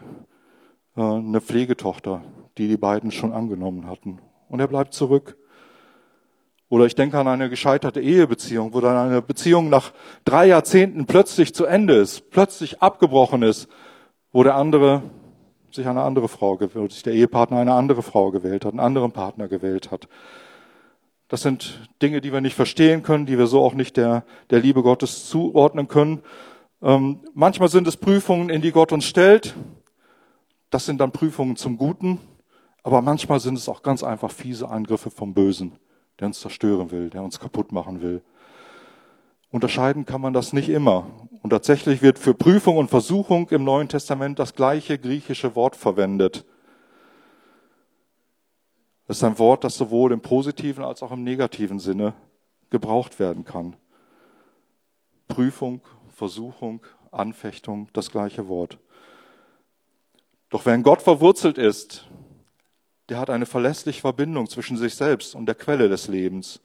äh, 0.96 1.02
eine 1.02 1.42
Pflegetochter, 1.42 2.22
die 2.58 2.70
die 2.70 2.78
beiden 2.78 3.12
schon 3.12 3.34
angenommen 3.34 3.86
hatten. 3.86 4.20
Und 4.48 4.62
er 4.62 4.68
bleibt 4.68 4.94
zurück. 4.94 5.36
Oder 6.70 6.86
ich 6.86 6.96
denke 6.96 7.18
an 7.18 7.28
eine 7.28 7.50
gescheiterte 7.50 8.00
Ehebeziehung, 8.00 8.74
wo 8.74 8.80
dann 8.80 8.96
eine 8.96 9.22
Beziehung 9.22 9.70
nach 9.70 9.92
drei 10.24 10.46
Jahrzehnten 10.46 11.08
plötzlich 11.08 11.54
zu 11.54 11.66
Ende 11.66 11.96
ist, 11.96 12.30
plötzlich 12.30 12.82
abgebrochen 12.82 13.42
ist, 13.42 13.68
wo 14.32 14.44
der 14.44 14.56
andere 14.56 15.02
sich 15.72 15.88
eine 15.88 16.02
andere 16.02 16.28
Frau 16.28 16.58
gewählt, 16.58 16.92
sich 16.92 17.04
der 17.04 17.14
Ehepartner 17.14 17.58
eine 17.58 17.74
andere 17.74 18.04
Frau 18.04 18.32
gewählt 18.32 18.66
hat, 18.66 18.72
einen 18.72 18.80
anderen 18.80 19.12
Partner 19.12 19.48
gewählt 19.48 19.92
hat. 19.92 20.08
Das 21.28 21.44
sind 21.44 21.90
Dinge, 22.02 22.22
die 22.22 22.34
wir 22.34 22.42
nicht 22.42 22.56
verstehen 22.56 23.04
können, 23.04 23.28
die 23.28 23.38
wir 23.38 23.48
so 23.48 23.62
auch 23.62 23.76
nicht 23.76 23.98
der, 23.98 24.24
der 24.50 24.60
Liebe 24.60 24.82
Gottes 24.82 25.28
zuordnen 25.28 25.88
können. 25.88 26.22
Ähm, 26.82 27.20
manchmal 27.34 27.70
sind 27.70 27.88
es 27.88 27.98
Prüfungen, 27.98 28.50
in 28.50 28.62
die 28.62 28.72
Gott 28.72 28.92
uns 28.92 29.06
stellt. 29.06 29.56
Das 30.72 30.86
sind 30.86 31.00
dann 31.00 31.12
Prüfungen 31.12 31.56
zum 31.56 31.78
Guten. 31.78 32.20
Aber 32.82 33.02
manchmal 33.02 33.40
sind 33.40 33.58
es 33.58 33.70
auch 33.70 33.84
ganz 33.84 34.04
einfach 34.04 34.32
fiese 34.32 34.70
Angriffe 34.70 35.12
vom 35.12 35.34
Bösen, 35.34 35.74
der 36.20 36.28
uns 36.28 36.40
zerstören 36.40 36.92
will, 36.92 37.10
der 37.10 37.24
uns 37.24 37.40
kaputt 37.40 37.72
machen 37.72 38.02
will. 38.02 38.22
Unterscheiden 39.52 40.06
kann 40.06 40.22
man 40.22 40.34
das 40.34 40.54
nicht 40.54 40.70
immer. 40.70 41.08
Und 41.42 41.50
tatsächlich 41.50 42.02
wird 42.02 42.20
für 42.20 42.34
Prüfung 42.34 42.78
und 42.78 42.90
Versuchung 42.90 43.50
im 43.50 43.64
Neuen 43.64 43.88
Testament 43.88 44.38
das 44.38 44.54
gleiche 44.54 45.00
griechische 45.00 45.56
Wort 45.56 45.76
verwendet. 45.76 46.46
Das 49.08 49.18
ist 49.18 49.24
ein 49.24 49.40
Wort, 49.40 49.64
das 49.64 49.76
sowohl 49.76 50.12
im 50.12 50.22
positiven 50.22 50.84
als 50.84 51.02
auch 51.02 51.12
im 51.12 51.24
negativen 51.24 51.80
Sinne 51.80 52.14
gebraucht 52.70 53.20
werden 53.20 53.44
kann. 53.44 53.76
Prüfung, 55.28 55.82
Versuchung, 56.14 56.82
Anfechtung, 57.12 57.90
das 57.94 58.12
gleiche 58.12 58.48
Wort. 58.48 58.78
Doch 60.50 60.66
wenn 60.66 60.84
Gott 60.84 61.02
verwurzelt 61.02 61.58
ist, 61.58 62.09
der 63.10 63.20
hat 63.20 63.30
eine 63.30 63.46
verlässliche 63.46 64.02
Verbindung 64.02 64.48
zwischen 64.48 64.78
sich 64.78 64.96
selbst 64.96 65.36
und 65.36 65.46
der 65.46 65.56
Quelle 65.56 65.90
des 65.90 66.08
Lebens. 66.08 66.62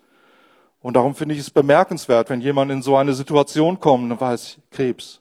Und 0.81 0.95
darum 0.95 1.15
finde 1.15 1.35
ich 1.35 1.41
es 1.41 1.51
bemerkenswert, 1.51 2.29
wenn 2.29 2.43
jemand 2.43 2.71
in 2.71 2.83
so 2.83 2.97
eine 2.97 3.15
Situation 3.15 3.81
kommt 3.81 4.13
und 4.13 4.21
weiß, 4.21 4.59
Krebs. 4.71 5.21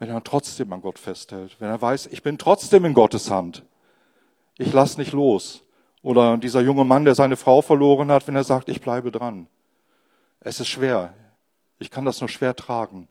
Wenn 0.00 0.10
er 0.10 0.22
trotzdem 0.24 0.72
an 0.72 0.82
Gott 0.82 0.98
festhält, 0.98 1.56
wenn 1.60 1.68
er 1.68 1.80
weiß, 1.80 2.08
ich 2.08 2.22
bin 2.22 2.38
trotzdem 2.38 2.84
in 2.84 2.94
Gottes 2.94 3.30
Hand. 3.30 3.64
Ich 4.56 4.72
lass 4.72 4.98
nicht 4.98 5.12
los. 5.12 5.62
Oder 6.02 6.36
dieser 6.36 6.60
junge 6.60 6.84
Mann, 6.84 7.04
der 7.04 7.14
seine 7.14 7.36
Frau 7.36 7.62
verloren 7.62 8.10
hat, 8.10 8.26
wenn 8.26 8.36
er 8.36 8.44
sagt, 8.44 8.68
ich 8.68 8.80
bleibe 8.80 9.12
dran. 9.12 9.46
Es 10.40 10.60
ist 10.60 10.68
schwer. 10.68 11.14
Ich 11.78 11.90
kann 11.90 12.04
das 12.04 12.20
nur 12.20 12.28
schwer 12.28 12.56
tragen. 12.56 13.08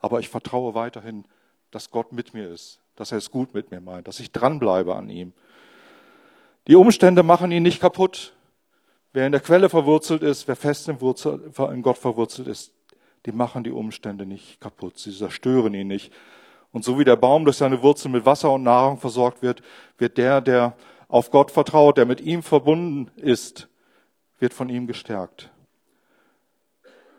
Aber 0.00 0.20
ich 0.20 0.28
vertraue 0.28 0.74
weiterhin, 0.74 1.24
dass 1.70 1.90
Gott 1.90 2.12
mit 2.12 2.34
mir 2.34 2.48
ist, 2.48 2.80
dass 2.96 3.12
er 3.12 3.18
es 3.18 3.30
gut 3.30 3.54
mit 3.54 3.70
mir 3.70 3.80
meint, 3.80 4.08
dass 4.08 4.18
ich 4.18 4.32
dranbleibe 4.32 4.96
an 4.96 5.08
ihm. 5.08 5.32
Die 6.68 6.76
Umstände 6.76 7.22
machen 7.22 7.50
ihn 7.50 7.62
nicht 7.62 7.80
kaputt. 7.80 8.34
Wer 9.12 9.26
in 9.26 9.32
der 9.32 9.40
Quelle 9.40 9.68
verwurzelt 9.68 10.22
ist, 10.22 10.46
wer 10.46 10.56
fest 10.56 10.88
in, 10.88 11.00
Wurzel, 11.00 11.52
in 11.72 11.82
Gott 11.82 11.98
verwurzelt 11.98 12.46
ist, 12.46 12.72
die 13.26 13.32
machen 13.32 13.64
die 13.64 13.72
Umstände 13.72 14.24
nicht 14.24 14.60
kaputt. 14.60 14.98
Sie 14.98 15.12
zerstören 15.12 15.74
ihn 15.74 15.88
nicht. 15.88 16.12
Und 16.72 16.84
so 16.84 16.98
wie 16.98 17.04
der 17.04 17.16
Baum 17.16 17.44
durch 17.44 17.56
seine 17.56 17.82
Wurzeln 17.82 18.12
mit 18.12 18.24
Wasser 18.24 18.52
und 18.52 18.62
Nahrung 18.62 18.98
versorgt 18.98 19.42
wird, 19.42 19.62
wird 19.98 20.16
der, 20.16 20.40
der 20.40 20.76
auf 21.08 21.30
Gott 21.30 21.50
vertraut, 21.50 21.96
der 21.98 22.06
mit 22.06 22.20
ihm 22.20 22.42
verbunden 22.42 23.10
ist, 23.16 23.68
wird 24.38 24.54
von 24.54 24.68
ihm 24.68 24.86
gestärkt. 24.86 25.50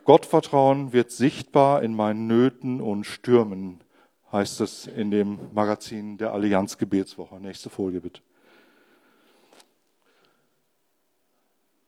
Gottvertrauen 0.05 0.93
wird 0.93 1.11
sichtbar 1.11 1.83
in 1.83 1.93
meinen 1.93 2.25
Nöten 2.25 2.81
und 2.81 3.03
Stürmen, 3.03 3.83
heißt 4.31 4.61
es 4.61 4.87
in 4.87 5.11
dem 5.11 5.39
Magazin 5.53 6.17
der 6.17 6.33
Allianz 6.33 6.77
Gebetswoche. 6.77 7.39
Nächste 7.39 7.69
Folie 7.69 7.99
bitte. 7.99 8.21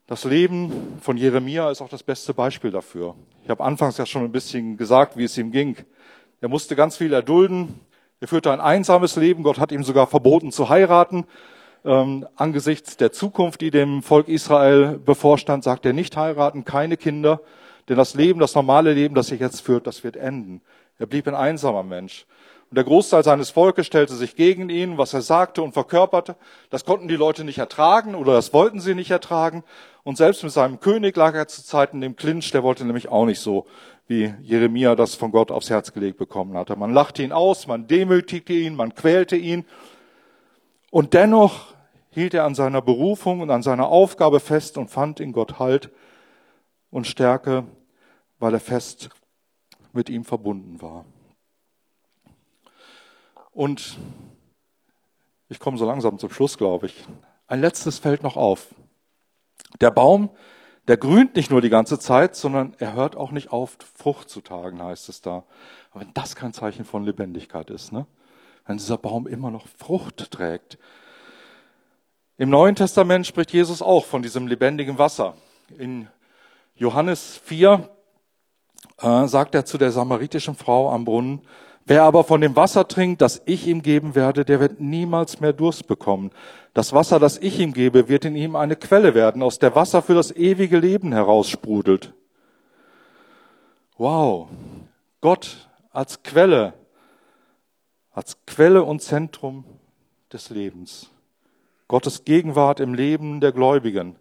Das 0.05 0.25
Leben 0.25 0.97
von 0.99 1.15
Jeremia 1.15 1.71
ist 1.71 1.81
auch 1.81 1.87
das 1.87 2.03
beste 2.03 2.33
Beispiel 2.33 2.71
dafür. 2.71 3.15
Ich 3.43 3.49
habe 3.49 3.63
anfangs 3.63 3.97
ja 3.97 4.05
schon 4.05 4.25
ein 4.25 4.33
bisschen 4.33 4.75
gesagt, 4.75 5.15
wie 5.15 5.23
es 5.23 5.37
ihm 5.37 5.49
ging. 5.51 5.77
Er 6.41 6.49
musste 6.49 6.75
ganz 6.75 6.97
viel 6.97 7.13
erdulden. 7.13 7.79
Er 8.19 8.27
führte 8.27 8.51
ein 8.51 8.59
einsames 8.59 9.15
Leben. 9.15 9.43
Gott 9.43 9.59
hat 9.59 9.71
ihm 9.71 9.81
sogar 9.85 10.07
verboten 10.07 10.51
zu 10.51 10.67
heiraten. 10.67 11.23
Ähm, 11.85 12.27
angesichts 12.35 12.97
der 12.97 13.13
Zukunft, 13.13 13.61
die 13.61 13.71
dem 13.71 14.03
Volk 14.03 14.27
Israel 14.27 14.97
bevorstand, 14.97 15.63
sagt 15.63 15.85
er 15.85 15.93
nicht 15.93 16.17
heiraten, 16.17 16.65
keine 16.65 16.97
Kinder. 16.97 17.39
Denn 17.87 17.95
das 17.95 18.13
Leben, 18.13 18.41
das 18.41 18.55
normale 18.55 18.91
Leben, 18.91 19.15
das 19.15 19.31
er 19.31 19.37
jetzt 19.37 19.61
führt, 19.61 19.87
das 19.87 20.03
wird 20.03 20.17
enden. 20.17 20.61
Er 20.99 21.05
blieb 21.05 21.29
ein 21.29 21.35
einsamer 21.35 21.83
Mensch. 21.83 22.25
Und 22.73 22.77
der 22.77 22.85
Großteil 22.85 23.23
seines 23.23 23.51
Volkes 23.51 23.85
stellte 23.85 24.15
sich 24.15 24.35
gegen 24.35 24.67
ihn, 24.69 24.97
was 24.97 25.13
er 25.13 25.21
sagte 25.21 25.61
und 25.61 25.73
verkörperte. 25.73 26.35
Das 26.71 26.85
konnten 26.85 27.07
die 27.07 27.15
Leute 27.15 27.43
nicht 27.43 27.59
ertragen 27.59 28.15
oder 28.15 28.33
das 28.33 28.51
wollten 28.51 28.79
sie 28.79 28.95
nicht 28.95 29.11
ertragen. 29.11 29.63
Und 30.01 30.17
selbst 30.17 30.41
mit 30.41 30.51
seinem 30.51 30.79
König 30.79 31.15
lag 31.15 31.35
er 31.35 31.47
zu 31.47 31.63
Zeiten 31.63 32.01
im 32.01 32.15
Clinch, 32.15 32.49
der 32.49 32.63
wollte 32.63 32.83
nämlich 32.83 33.09
auch 33.09 33.27
nicht 33.27 33.41
so, 33.41 33.67
wie 34.07 34.33
Jeremia 34.41 34.95
das 34.95 35.13
von 35.13 35.31
Gott 35.31 35.51
aufs 35.51 35.69
Herz 35.69 35.93
gelegt 35.93 36.17
bekommen 36.17 36.57
hatte. 36.57 36.75
Man 36.75 36.91
lachte 36.91 37.21
ihn 37.21 37.31
aus, 37.31 37.67
man 37.67 37.85
demütigte 37.85 38.53
ihn, 38.53 38.75
man 38.75 38.95
quälte 38.95 39.35
ihn. 39.35 39.65
Und 40.89 41.13
dennoch 41.13 41.75
hielt 42.09 42.33
er 42.33 42.43
an 42.43 42.55
seiner 42.55 42.81
Berufung 42.81 43.41
und 43.41 43.51
an 43.51 43.61
seiner 43.61 43.89
Aufgabe 43.89 44.39
fest 44.39 44.79
und 44.79 44.89
fand 44.89 45.19
in 45.19 45.31
Gott 45.31 45.59
Halt 45.59 45.91
und 46.89 47.05
Stärke, 47.05 47.65
weil 48.39 48.55
er 48.55 48.59
fest 48.59 49.11
mit 49.91 50.09
ihm 50.09 50.23
verbunden 50.25 50.81
war. 50.81 51.05
Und 53.53 53.97
ich 55.47 55.59
komme 55.59 55.77
so 55.77 55.85
langsam 55.85 56.17
zum 56.17 56.31
Schluss, 56.31 56.57
glaube 56.57 56.87
ich. 56.87 57.05
Ein 57.47 57.61
letztes 57.61 57.99
fällt 57.99 58.23
noch 58.23 58.35
auf. 58.35 58.73
Der 59.79 59.91
Baum, 59.91 60.31
der 60.87 60.97
grünt 60.97 61.35
nicht 61.35 61.51
nur 61.51 61.61
die 61.61 61.69
ganze 61.69 61.99
Zeit, 61.99 62.35
sondern 62.35 62.75
er 62.79 62.93
hört 62.93 63.15
auch 63.15 63.31
nicht 63.31 63.51
auf, 63.51 63.77
Frucht 63.95 64.29
zu 64.29 64.41
tragen, 64.41 64.81
heißt 64.81 65.07
es 65.09 65.21
da. 65.21 65.43
Aber 65.91 66.01
wenn 66.01 66.13
das 66.13 66.35
kein 66.35 66.53
Zeichen 66.53 66.83
von 66.83 67.03
Lebendigkeit 67.03 67.69
ist, 67.69 67.91
ne? 67.91 68.07
wenn 68.65 68.77
dieser 68.77 68.97
Baum 68.97 69.27
immer 69.27 69.51
noch 69.51 69.67
Frucht 69.77 70.31
trägt. 70.31 70.77
Im 72.37 72.49
Neuen 72.49 72.75
Testament 72.75 73.27
spricht 73.27 73.53
Jesus 73.53 73.81
auch 73.81 74.05
von 74.05 74.23
diesem 74.23 74.47
lebendigen 74.47 74.97
Wasser. 74.97 75.35
In 75.77 76.07
Johannes 76.75 77.39
4 77.45 77.89
äh, 78.99 79.27
sagt 79.27 79.53
er 79.53 79.65
zu 79.65 79.77
der 79.77 79.91
samaritischen 79.91 80.55
Frau 80.55 80.89
am 80.91 81.05
Brunnen, 81.05 81.41
Wer 81.85 82.03
aber 82.03 82.23
von 82.23 82.39
dem 82.39 82.55
Wasser 82.55 82.87
trinkt, 82.87 83.21
das 83.21 83.41
ich 83.45 83.67
ihm 83.67 83.81
geben 83.81 84.15
werde, 84.15 84.45
der 84.45 84.59
wird 84.59 84.79
niemals 84.79 85.41
mehr 85.41 85.51
Durst 85.51 85.87
bekommen. 85.87 86.31
Das 86.73 86.93
Wasser, 86.93 87.19
das 87.19 87.37
ich 87.37 87.59
ihm 87.59 87.73
gebe, 87.73 88.07
wird 88.07 88.25
in 88.25 88.35
ihm 88.35 88.55
eine 88.55 88.75
Quelle 88.75 89.13
werden, 89.13 89.43
aus 89.43 89.59
der 89.59 89.75
Wasser 89.75 90.01
für 90.01 90.13
das 90.13 90.31
ewige 90.31 90.79
Leben 90.79 91.11
heraussprudelt. 91.11 92.13
Wow. 93.97 94.47
Gott 95.19 95.69
als 95.91 96.23
Quelle, 96.23 96.73
als 98.11 98.37
Quelle 98.45 98.83
und 98.83 99.01
Zentrum 99.01 99.65
des 100.31 100.49
Lebens. 100.49 101.09
Gottes 101.87 102.23
Gegenwart 102.23 102.79
im 102.79 102.93
Leben 102.93 103.39
der 103.39 103.51
Gläubigen. 103.51 104.15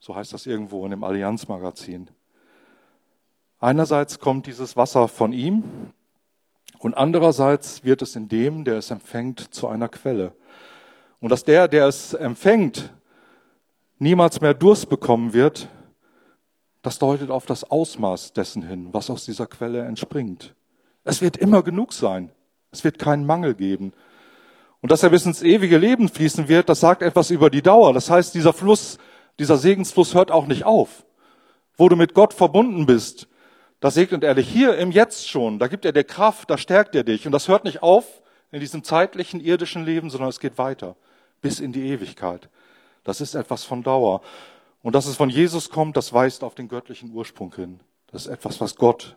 So 0.00 0.16
heißt 0.16 0.32
das 0.32 0.46
irgendwo 0.46 0.84
in 0.84 0.90
dem 0.90 1.04
Allianzmagazin. 1.04 2.10
Einerseits 3.60 4.18
kommt 4.18 4.46
dieses 4.46 4.76
Wasser 4.76 5.06
von 5.06 5.34
ihm 5.34 5.62
und 6.78 6.96
andererseits 6.96 7.84
wird 7.84 8.00
es 8.00 8.16
in 8.16 8.28
dem, 8.28 8.64
der 8.64 8.76
es 8.76 8.90
empfängt, 8.90 9.52
zu 9.52 9.68
einer 9.68 9.90
Quelle. 9.90 10.32
Und 11.20 11.28
dass 11.28 11.44
der, 11.44 11.68
der 11.68 11.86
es 11.86 12.14
empfängt, 12.14 12.90
niemals 13.98 14.40
mehr 14.40 14.54
Durst 14.54 14.88
bekommen 14.88 15.34
wird, 15.34 15.68
das 16.80 16.98
deutet 16.98 17.30
auf 17.30 17.44
das 17.44 17.70
Ausmaß 17.70 18.32
dessen 18.32 18.62
hin, 18.62 18.88
was 18.92 19.10
aus 19.10 19.26
dieser 19.26 19.46
Quelle 19.46 19.82
entspringt. 19.82 20.54
Es 21.04 21.20
wird 21.20 21.36
immer 21.36 21.62
genug 21.62 21.92
sein. 21.92 22.32
Es 22.72 22.82
wird 22.82 22.98
keinen 22.98 23.26
Mangel 23.26 23.54
geben. 23.54 23.92
Und 24.80 24.90
dass 24.90 25.02
er 25.02 25.10
bis 25.10 25.26
ins 25.26 25.42
ewige 25.42 25.76
Leben 25.76 26.08
fließen 26.08 26.48
wird, 26.48 26.70
das 26.70 26.80
sagt 26.80 27.02
etwas 27.02 27.30
über 27.30 27.50
die 27.50 27.60
Dauer. 27.60 27.92
Das 27.92 28.08
heißt, 28.08 28.34
dieser 28.34 28.54
Fluss, 28.54 28.96
dieser 29.38 29.58
Segensfluss 29.58 30.14
hört 30.14 30.30
auch 30.30 30.46
nicht 30.46 30.64
auf. 30.64 31.04
Wo 31.76 31.90
du 31.90 31.96
mit 31.96 32.14
Gott 32.14 32.32
verbunden 32.32 32.86
bist, 32.86 33.28
da 33.80 33.90
segnet 33.90 34.24
er 34.24 34.34
dich 34.34 34.48
hier 34.48 34.76
im 34.76 34.90
Jetzt 34.90 35.28
schon. 35.28 35.58
Da 35.58 35.66
gibt 35.66 35.84
er 35.84 35.92
dir 35.92 36.04
Kraft, 36.04 36.50
da 36.50 36.58
stärkt 36.58 36.94
er 36.94 37.04
dich. 37.04 37.26
Und 37.26 37.32
das 37.32 37.48
hört 37.48 37.64
nicht 37.64 37.82
auf 37.82 38.22
in 38.52 38.60
diesem 38.60 38.84
zeitlichen, 38.84 39.40
irdischen 39.40 39.84
Leben, 39.84 40.10
sondern 40.10 40.28
es 40.28 40.40
geht 40.40 40.58
weiter 40.58 40.96
bis 41.40 41.60
in 41.60 41.72
die 41.72 41.88
Ewigkeit. 41.88 42.48
Das 43.04 43.20
ist 43.20 43.34
etwas 43.34 43.64
von 43.64 43.82
Dauer. 43.82 44.20
Und 44.82 44.94
dass 44.94 45.06
es 45.06 45.16
von 45.16 45.30
Jesus 45.30 45.70
kommt, 45.70 45.96
das 45.96 46.12
weist 46.12 46.44
auf 46.44 46.54
den 46.54 46.68
göttlichen 46.68 47.12
Ursprung 47.12 47.54
hin. 47.54 47.80
Das 48.12 48.26
ist 48.26 48.32
etwas, 48.32 48.60
was 48.60 48.76
Gott 48.76 49.16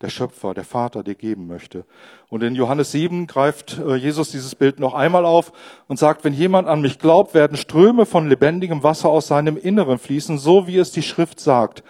der 0.00 0.08
Schöpfer, 0.08 0.54
der 0.54 0.64
Vater 0.64 1.02
dir 1.02 1.14
geben 1.14 1.46
möchte. 1.46 1.84
Und 2.28 2.42
in 2.42 2.54
Johannes 2.54 2.92
7 2.92 3.26
greift 3.26 3.78
äh, 3.78 3.96
Jesus 3.96 4.30
dieses 4.30 4.54
Bild 4.54 4.80
noch 4.80 4.94
einmal 4.94 5.26
auf 5.26 5.52
und 5.88 5.98
sagt, 5.98 6.24
wenn 6.24 6.32
jemand 6.32 6.68
an 6.68 6.80
mich 6.80 6.98
glaubt, 6.98 7.34
werden 7.34 7.56
Ströme 7.56 8.06
von 8.06 8.28
lebendigem 8.28 8.82
Wasser 8.82 9.10
aus 9.10 9.26
seinem 9.26 9.58
Inneren 9.58 9.98
fließen, 9.98 10.38
so 10.38 10.66
wie 10.66 10.78
es 10.78 10.92
die 10.92 11.02
Schrift 11.02 11.38
sagt. 11.38 11.82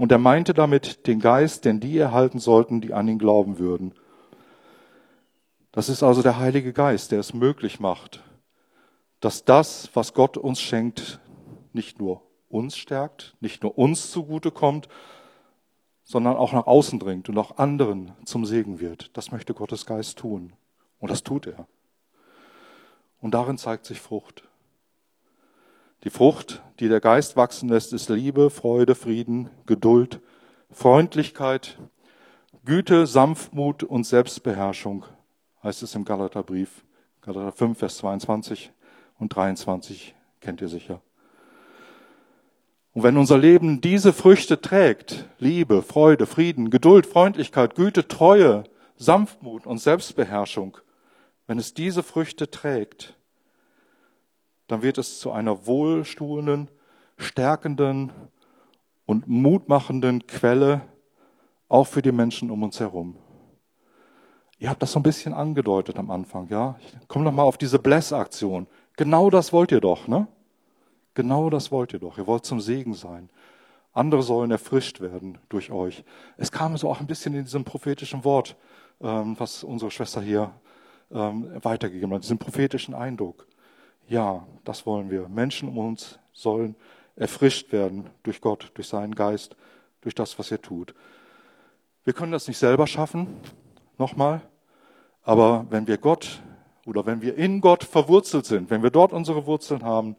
Und 0.00 0.10
er 0.10 0.18
meinte 0.18 0.54
damit 0.54 1.06
den 1.06 1.20
Geist, 1.20 1.66
den 1.66 1.78
die 1.78 1.98
erhalten 1.98 2.38
sollten, 2.38 2.80
die 2.80 2.94
an 2.94 3.06
ihn 3.06 3.18
glauben 3.18 3.58
würden. 3.58 3.92
Das 5.72 5.90
ist 5.90 6.02
also 6.02 6.22
der 6.22 6.38
Heilige 6.38 6.72
Geist, 6.72 7.12
der 7.12 7.20
es 7.20 7.34
möglich 7.34 7.80
macht, 7.80 8.24
dass 9.20 9.44
das, 9.44 9.90
was 9.92 10.14
Gott 10.14 10.38
uns 10.38 10.58
schenkt, 10.58 11.20
nicht 11.74 11.98
nur 11.98 12.22
uns 12.48 12.78
stärkt, 12.78 13.36
nicht 13.40 13.62
nur 13.62 13.76
uns 13.76 14.10
zugute 14.10 14.50
kommt, 14.50 14.88
sondern 16.02 16.34
auch 16.38 16.54
nach 16.54 16.66
außen 16.66 16.98
dringt 16.98 17.28
und 17.28 17.36
auch 17.36 17.58
anderen 17.58 18.12
zum 18.24 18.46
Segen 18.46 18.80
wird. 18.80 19.14
Das 19.18 19.32
möchte 19.32 19.52
Gottes 19.52 19.84
Geist 19.84 20.18
tun. 20.18 20.54
Und 20.98 21.10
das 21.10 21.22
tut 21.24 21.46
er. 21.46 21.66
Und 23.20 23.34
darin 23.34 23.58
zeigt 23.58 23.84
sich 23.84 24.00
Frucht. 24.00 24.48
Die 26.04 26.10
Frucht, 26.10 26.62
die 26.78 26.88
der 26.88 27.00
Geist 27.00 27.36
wachsen 27.36 27.68
lässt, 27.68 27.92
ist 27.92 28.08
Liebe, 28.08 28.48
Freude, 28.48 28.94
Frieden, 28.94 29.50
Geduld, 29.66 30.20
Freundlichkeit, 30.70 31.78
Güte, 32.64 33.06
Sanftmut 33.06 33.82
und 33.82 34.04
Selbstbeherrschung, 34.04 35.04
heißt 35.62 35.82
es 35.82 35.94
im 35.94 36.06
Galaterbrief, 36.06 36.84
Galater 37.20 37.52
5, 37.52 37.78
Vers 37.78 37.98
22 37.98 38.72
und 39.18 39.34
23, 39.34 40.14
kennt 40.40 40.62
ihr 40.62 40.68
sicher. 40.68 41.02
Und 42.92 43.02
wenn 43.02 43.18
unser 43.18 43.36
Leben 43.36 43.82
diese 43.82 44.14
Früchte 44.14 44.60
trägt, 44.60 45.26
Liebe, 45.38 45.82
Freude, 45.82 46.26
Frieden, 46.26 46.70
Geduld, 46.70 47.06
Freundlichkeit, 47.06 47.74
Güte, 47.74 48.08
Treue, 48.08 48.64
Sanftmut 48.96 49.66
und 49.66 49.78
Selbstbeherrschung, 49.78 50.78
wenn 51.46 51.58
es 51.58 51.74
diese 51.74 52.02
Früchte 52.02 52.50
trägt, 52.50 53.16
dann 54.70 54.82
wird 54.82 54.98
es 54.98 55.18
zu 55.18 55.32
einer 55.32 55.66
wohlstuhlenden, 55.66 56.68
stärkenden 57.16 58.12
und 59.04 59.26
mutmachenden 59.26 60.26
Quelle 60.26 60.82
auch 61.68 61.86
für 61.86 62.02
die 62.02 62.12
Menschen 62.12 62.50
um 62.50 62.62
uns 62.62 62.78
herum. 62.78 63.16
Ihr 64.58 64.68
habt 64.68 64.82
das 64.82 64.92
so 64.92 65.00
ein 65.00 65.02
bisschen 65.02 65.32
angedeutet 65.32 65.98
am 65.98 66.10
Anfang, 66.10 66.48
ja? 66.48 66.76
Ich 67.00 67.08
komme 67.08 67.24
noch 67.24 67.32
mal 67.32 67.42
auf 67.42 67.58
diese 67.58 67.78
Bless-Aktion. 67.78 68.66
Genau 68.96 69.30
das 69.30 69.52
wollt 69.52 69.72
ihr 69.72 69.80
doch, 69.80 70.06
ne? 70.06 70.28
Genau 71.14 71.50
das 71.50 71.72
wollt 71.72 71.92
ihr 71.92 71.98
doch. 71.98 72.18
Ihr 72.18 72.26
wollt 72.26 72.44
zum 72.44 72.60
Segen 72.60 72.94
sein. 72.94 73.30
Andere 73.92 74.22
sollen 74.22 74.50
erfrischt 74.50 75.00
werden 75.00 75.38
durch 75.48 75.72
euch. 75.72 76.04
Es 76.36 76.52
kam 76.52 76.76
so 76.76 76.88
auch 76.88 77.00
ein 77.00 77.06
bisschen 77.06 77.34
in 77.34 77.44
diesem 77.44 77.64
prophetischen 77.64 78.22
Wort, 78.24 78.56
ähm, 79.00 79.34
was 79.38 79.64
unsere 79.64 79.90
Schwester 79.90 80.20
hier 80.20 80.52
ähm, 81.10 81.50
weitergegeben 81.62 82.14
hat, 82.14 82.22
diesen 82.22 82.38
prophetischen 82.38 82.94
Eindruck. 82.94 83.48
Ja, 84.10 84.44
das 84.64 84.86
wollen 84.86 85.08
wir. 85.08 85.28
Menschen 85.28 85.68
um 85.68 85.78
uns 85.78 86.18
sollen 86.32 86.74
erfrischt 87.14 87.70
werden 87.70 88.10
durch 88.24 88.40
Gott, 88.40 88.72
durch 88.74 88.88
seinen 88.88 89.14
Geist, 89.14 89.54
durch 90.00 90.16
das, 90.16 90.36
was 90.36 90.50
er 90.50 90.60
tut. 90.60 90.94
Wir 92.02 92.12
können 92.12 92.32
das 92.32 92.48
nicht 92.48 92.58
selber 92.58 92.88
schaffen, 92.88 93.28
nochmal, 93.98 94.42
aber 95.22 95.64
wenn 95.70 95.86
wir 95.86 95.96
Gott 95.96 96.42
oder 96.86 97.06
wenn 97.06 97.22
wir 97.22 97.36
in 97.36 97.60
Gott 97.60 97.84
verwurzelt 97.84 98.46
sind, 98.46 98.68
wenn 98.68 98.82
wir 98.82 98.90
dort 98.90 99.12
unsere 99.12 99.46
Wurzeln 99.46 99.84
haben, 99.84 100.16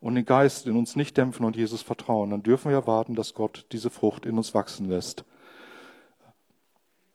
und 0.00 0.14
den 0.14 0.24
Geist 0.24 0.68
in 0.68 0.76
uns 0.76 0.94
nicht 0.94 1.16
dämpfen 1.16 1.44
und 1.44 1.56
Jesus 1.56 1.82
vertrauen, 1.82 2.30
dann 2.30 2.44
dürfen 2.44 2.70
wir 2.70 2.76
erwarten, 2.76 3.16
dass 3.16 3.34
Gott 3.34 3.66
diese 3.72 3.90
Frucht 3.90 4.26
in 4.26 4.36
uns 4.36 4.54
wachsen 4.54 4.88
lässt. 4.88 5.24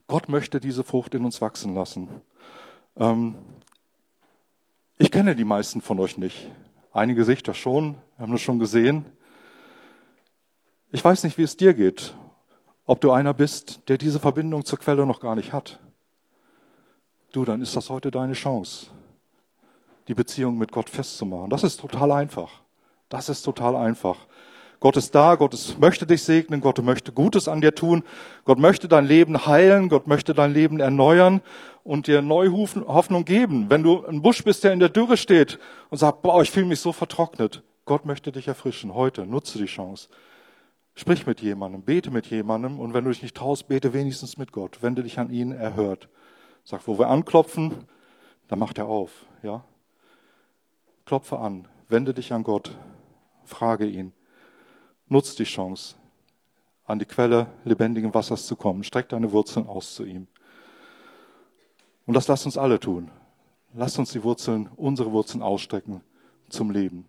Gott 0.07 0.27
möchte 0.27 0.59
diese 0.59 0.83
Frucht 0.83 1.15
in 1.15 1.23
uns 1.23 1.39
wachsen 1.39 1.73
lassen. 1.75 2.09
Ähm, 2.97 3.35
ich 5.03 5.11
kenne 5.11 5.35
die 5.35 5.43
meisten 5.43 5.81
von 5.81 5.99
euch 5.99 6.17
nicht. 6.17 6.49
Einige 6.93 7.25
Sichter 7.25 7.53
schon, 7.53 7.97
haben 8.17 8.31
das 8.31 8.39
schon 8.39 8.57
gesehen. 8.57 9.05
Ich 10.93 11.03
weiß 11.03 11.25
nicht, 11.25 11.37
wie 11.37 11.43
es 11.43 11.57
dir 11.57 11.73
geht, 11.73 12.15
ob 12.85 13.01
du 13.01 13.11
einer 13.11 13.33
bist, 13.33 13.81
der 13.89 13.97
diese 13.97 14.21
Verbindung 14.21 14.63
zur 14.63 14.79
Quelle 14.79 15.05
noch 15.05 15.19
gar 15.19 15.35
nicht 15.35 15.51
hat. 15.51 15.81
Du, 17.33 17.43
dann 17.43 17.61
ist 17.61 17.75
das 17.75 17.89
heute 17.89 18.11
deine 18.11 18.31
Chance, 18.31 18.91
die 20.07 20.13
Beziehung 20.13 20.57
mit 20.57 20.71
Gott 20.71 20.89
festzumachen. 20.89 21.49
Das 21.49 21.65
ist 21.65 21.81
total 21.81 22.13
einfach. 22.13 22.61
Das 23.09 23.27
ist 23.27 23.41
total 23.41 23.75
einfach. 23.75 24.15
Gott 24.83 24.97
ist 24.97 25.15
da, 25.15 25.35
Gott 25.35 25.53
ist, 25.53 25.79
möchte 25.79 26.05
dich 26.05 26.23
segnen, 26.23 26.59
Gott 26.59 26.83
möchte 26.83 27.13
Gutes 27.13 27.47
an 27.47 27.61
dir 27.61 27.73
tun, 27.73 28.03
Gott 28.43 28.59
möchte 28.59 28.89
dein 28.89 29.05
Leben 29.05 29.45
heilen, 29.45 29.87
Gott 29.87 30.07
möchte 30.07 30.33
dein 30.33 30.53
Leben 30.53 30.81
erneuern 30.81 31.39
und 31.85 32.07
dir 32.07 32.21
neue 32.21 32.51
Hoffnung 32.51 33.23
geben. 33.23 33.69
Wenn 33.69 33.81
du 33.81 34.05
ein 34.05 34.21
Busch 34.21 34.43
bist, 34.43 34.65
der 34.65 34.73
in 34.73 34.81
der 34.81 34.89
Dürre 34.89 35.15
steht 35.15 35.57
und 35.89 35.99
sagt, 35.99 36.21
boah, 36.21 36.41
ich 36.41 36.51
fühle 36.51 36.65
mich 36.65 36.81
so 36.81 36.91
vertrocknet, 36.91 37.63
Gott 37.85 38.03
möchte 38.03 38.33
dich 38.33 38.49
erfrischen. 38.49 38.93
Heute 38.93 39.25
nutze 39.25 39.57
die 39.57 39.67
Chance. 39.67 40.09
Sprich 40.95 41.25
mit 41.25 41.39
jemandem, 41.39 41.83
bete 41.83 42.11
mit 42.11 42.25
jemandem 42.25 42.77
und 42.81 42.93
wenn 42.93 43.05
du 43.05 43.11
dich 43.11 43.21
nicht 43.21 43.37
traust, 43.37 43.69
bete 43.69 43.93
wenigstens 43.93 44.37
mit 44.37 44.51
Gott. 44.51 44.83
Wende 44.83 45.01
dich 45.01 45.17
an 45.17 45.31
ihn, 45.31 45.53
er 45.53 45.77
hört. 45.77 46.09
Sag, 46.65 46.89
wo 46.89 46.99
wir 46.99 47.07
anklopfen, 47.07 47.85
dann 48.49 48.59
macht 48.59 48.79
er 48.79 48.87
auf, 48.87 49.11
ja. 49.43 49.63
Klopfe 51.05 51.39
an, 51.39 51.69
wende 51.87 52.13
dich 52.13 52.33
an 52.33 52.43
Gott. 52.43 52.77
Frage 53.45 53.85
ihn. 53.85 54.11
Nutz 55.13 55.35
die 55.35 55.43
Chance, 55.43 55.95
an 56.85 56.97
die 56.97 57.05
Quelle 57.05 57.45
lebendigen 57.65 58.15
Wassers 58.15 58.47
zu 58.47 58.55
kommen. 58.55 58.83
Streck 58.83 59.09
deine 59.09 59.31
Wurzeln 59.31 59.67
aus 59.67 59.93
zu 59.93 60.03
ihm. 60.03 60.27
Und 62.07 62.15
das 62.15 62.27
lasst 62.27 62.47
uns 62.47 62.57
alle 62.57 62.79
tun. 62.79 63.11
Lasst 63.75 63.99
uns 63.99 64.11
die 64.11 64.23
Wurzeln, 64.23 64.69
unsere 64.75 65.11
Wurzeln 65.11 65.43
ausstrecken 65.43 66.01
zum 66.49 66.71
Leben. 66.71 67.05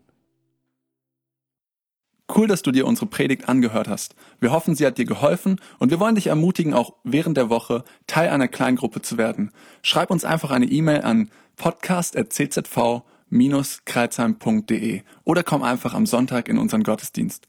Cool, 2.35 2.47
dass 2.47 2.61
du 2.61 2.73
dir 2.73 2.87
unsere 2.87 3.07
Predigt 3.07 3.49
angehört 3.49 3.89
hast. 3.89 4.15
Wir 4.39 4.53
hoffen, 4.53 4.75
sie 4.75 4.85
hat 4.87 4.99
dir 4.99 5.07
geholfen 5.07 5.59
und 5.79 5.91
wir 5.91 5.99
wollen 5.99 6.15
dich 6.15 6.27
ermutigen, 6.27 6.75
auch 6.75 6.95
während 7.05 7.39
der 7.39 7.49
Woche 7.49 7.85
Teil 8.07 8.29
einer 8.29 8.49
Kleingruppe 8.49 9.01
zu 9.01 9.17
werden. 9.17 9.51
Schreib 9.81 10.11
uns 10.11 10.27
einfach 10.27 10.51
eine 10.51 10.67
E-Mail 10.67 11.01
an 11.03 11.31
podcast.czv 11.57 13.03
kreuzheim.de 13.87 15.03
oder 15.25 15.43
komm 15.43 15.63
einfach 15.63 15.95
am 15.95 16.05
Sonntag 16.05 16.49
in 16.49 16.59
unseren 16.59 16.83
Gottesdienst. 16.83 17.49